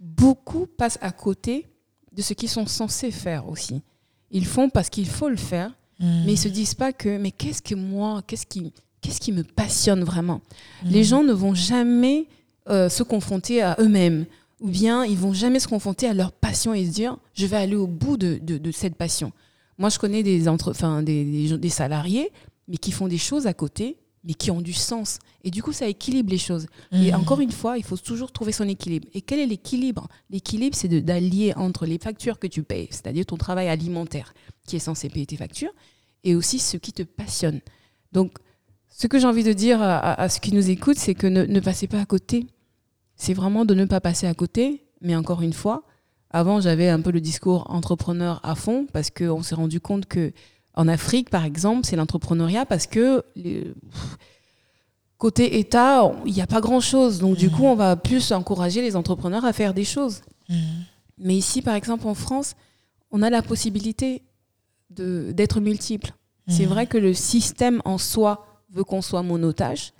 [0.00, 1.66] beaucoup passent à côté
[2.10, 3.82] de ce qu'ils sont censés faire aussi.
[4.30, 5.72] Ils font parce qu'il faut le faire,
[6.02, 6.22] Mm.
[6.26, 9.44] mais ils se disent pas que mais qu'est-ce que moi, qu'est-ce qui, qu'est-ce qui me
[9.44, 10.40] passionne vraiment?
[10.84, 10.88] Mm.
[10.90, 12.26] Les gens ne vont jamais
[12.68, 14.26] euh, se confronter à eux-mêmes,
[14.60, 17.56] ou bien ils vont jamais se confronter à leur passion et se dire je vais
[17.56, 19.32] aller au bout de, de, de cette passion.
[19.78, 22.30] Moi, je connais des, entre, enfin, des, des salariés,
[22.68, 25.18] mais qui font des choses à côté, mais qui ont du sens.
[25.44, 26.66] Et du coup, ça équilibre les choses.
[26.92, 27.14] Et Mm.
[27.16, 29.08] encore une fois, il faut toujours trouver son équilibre.
[29.14, 30.06] Et quel est l'équilibre?
[30.30, 34.32] L'équilibre, c'est d'allier entre les factures que tu payes, c'est-à-dire ton travail alimentaire,
[34.66, 35.72] qui est censé payer tes factures,
[36.24, 37.60] et aussi ce qui te passionne.
[38.12, 38.38] Donc,
[38.88, 41.26] ce que j'ai envie de dire à, à- à ceux qui nous écoutent, c'est que
[41.26, 42.46] ne, ne passez pas à côté.
[43.16, 44.84] C'est vraiment de ne pas passer à côté.
[45.00, 45.82] Mais encore une fois,
[46.30, 50.32] avant, j'avais un peu le discours entrepreneur à fond, parce qu'on s'est rendu compte que
[50.74, 53.72] en Afrique, par exemple, c'est l'entrepreneuriat parce que les-
[55.18, 57.18] côté État, il n'y a pas grand-chose.
[57.20, 57.52] Donc, du Mhm.
[57.54, 60.22] coup, on va plus encourager les entrepreneurs à faire des choses.
[60.48, 60.54] Mm.
[61.18, 62.54] Mais ici, par exemple, en France,
[63.10, 64.22] on a la possibilité
[64.90, 66.12] d'être multiple.
[66.48, 66.70] C'est Mm.
[66.70, 69.92] vrai que le système en soi veut qu'on soit monotage,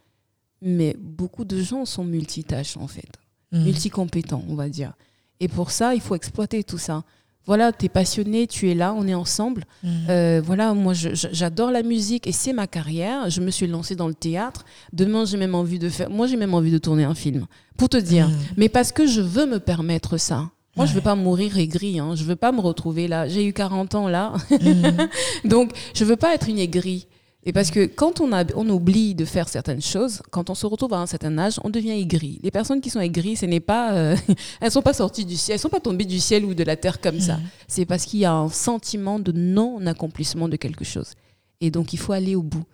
[0.60, 3.08] mais beaucoup de gens sont multitâches, en fait.
[3.52, 3.64] Mm.
[3.64, 4.94] Multicompétents, on va dire.
[5.38, 7.04] Et pour ça, il faut exploiter tout ça.
[7.46, 9.64] Voilà, tu es passionné, tu es là, on est ensemble.
[9.82, 9.88] Mm.
[10.08, 13.30] Euh, voilà, moi j'adore la musique et c'est ma carrière.
[13.30, 14.64] Je me suis lancée dans le théâtre.
[14.92, 16.08] Demain, j'ai même envie de faire.
[16.08, 17.46] Moi, j'ai même envie de tourner un film.
[17.76, 18.28] Pour te dire.
[18.28, 18.32] Mm.
[18.56, 20.50] Mais parce que je veux me permettre ça.
[20.76, 21.98] Moi, je veux pas mourir aigrie.
[21.98, 22.14] Hein.
[22.14, 23.28] Je veux pas me retrouver là.
[23.28, 24.32] J'ai eu 40 ans là.
[24.50, 25.08] Mm.
[25.48, 27.06] Donc, je veux pas être une aigrie.
[27.44, 30.64] Et parce que quand on, a, on oublie de faire certaines choses, quand on se
[30.64, 32.38] retrouve à un certain âge, on devient aigri.
[32.42, 34.16] Les personnes qui sont aigries, ce n'est pas, euh,
[34.60, 36.76] elles sont pas sorties du ciel, elles sont pas tombées du ciel ou de la
[36.76, 37.38] terre comme ça.
[37.38, 37.42] Mm.
[37.66, 41.14] C'est parce qu'il y a un sentiment de non-accomplissement de quelque chose.
[41.60, 42.64] Et donc, il faut aller au bout.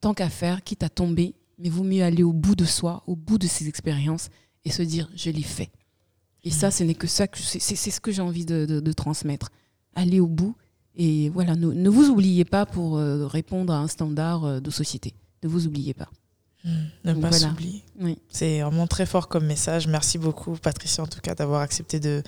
[0.00, 3.14] Tant qu'à faire, quitte à tomber, mais vaut mieux aller au bout de soi, au
[3.16, 4.28] bout de ses expériences
[4.64, 5.70] et se dire, je l'ai fait.
[6.42, 8.92] Et ça, ce n'est que ça, que c'est ce que j'ai envie de, de- de
[8.92, 9.50] transmettre.
[9.94, 10.54] Aller au bout.
[10.96, 14.70] Et voilà, ne, ne vous oubliez pas pour euh, répondre à un standard euh, de
[14.70, 15.14] société.
[15.42, 16.08] Ne vous oubliez pas.
[16.64, 16.70] Mm.
[17.04, 17.48] Ne Donc pas voilà.
[17.48, 17.82] s'oublier.
[18.00, 18.18] Oui.
[18.28, 19.86] C'est vraiment très fort comme message.
[19.86, 22.22] Merci beaucoup, Patricia, en tout cas, d'avoir accepté de,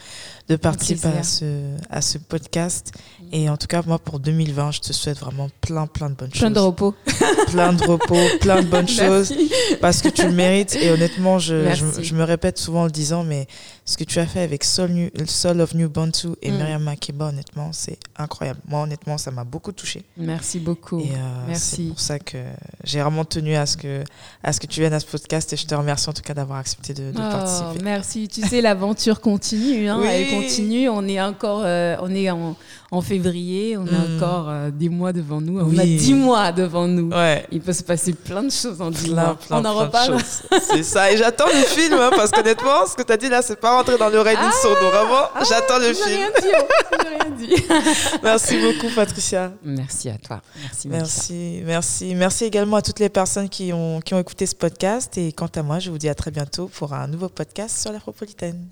[0.48, 2.92] de participer à ce, à ce podcast.
[3.32, 6.28] Et en tout cas, moi, pour 2020, je te souhaite vraiment plein, plein de bonnes
[6.30, 6.52] Plein choses.
[6.54, 6.94] de repos.
[7.48, 9.32] plein de repos, plein de bonnes choses.
[9.80, 10.76] Parce que tu le mérites.
[10.76, 13.46] Et honnêtement, je, je me répète souvent en le disant, mais
[13.90, 16.56] ce que tu as fait avec Soul, New- Soul of New Bantu et Mm.
[16.58, 18.60] Myriam Makeba, honnêtement, c'est incroyable.
[18.68, 20.04] Moi, honnêtement, ça m'a beaucoup touché.
[20.18, 21.00] Merci beaucoup.
[21.00, 21.76] Et euh, Merci.
[21.76, 22.36] c'est pour ça que
[22.84, 24.04] j'ai vraiment tenu à ce que,
[24.44, 25.50] à ce que tu viennes à ce podcast.
[25.54, 27.82] Et je te remercie en tout cas d'avoir accepté de, de Oh, participer.
[27.82, 28.28] merci.
[28.28, 29.88] Tu sais, l'aventure continue.
[29.88, 29.98] hein.
[30.02, 30.06] Oui.
[30.10, 30.88] Elle continue.
[30.90, 32.56] On est encore, euh, on est en,
[32.90, 34.16] en février, on a Mm.
[34.16, 35.60] encore euh, des mois devant nous.
[35.60, 37.10] On a dix mois devant nous.
[37.10, 37.44] Ouais.
[37.52, 39.36] Il peut se passer plein de choses en dix mois.
[39.46, 40.16] plein, on en reparle.
[40.62, 41.12] C'est ça.
[41.12, 43.76] Et j'attends le film, hein, parce qu'honnêtement, ce que tu as dit là, c'est pas
[43.76, 44.78] rentré dans l'oreille d'une sourde.
[44.80, 46.06] Donc, Vraiment, j'attends le film.
[46.06, 47.06] rien dit.
[47.08, 47.64] rien dit.
[48.22, 49.52] Merci beaucoup, Patricia.
[49.62, 50.40] Merci à toi.
[50.62, 50.88] Merci.
[50.88, 51.04] Melissa.
[51.04, 52.14] Merci, merci.
[52.14, 55.18] Merci également à toutes les personnes qui ont, qui ont écouté ce podcast.
[55.18, 57.92] Et quant à moi, je vous dis à très bientôt pour un nouveau podcast sur
[57.92, 58.68] l'Afropolitaine.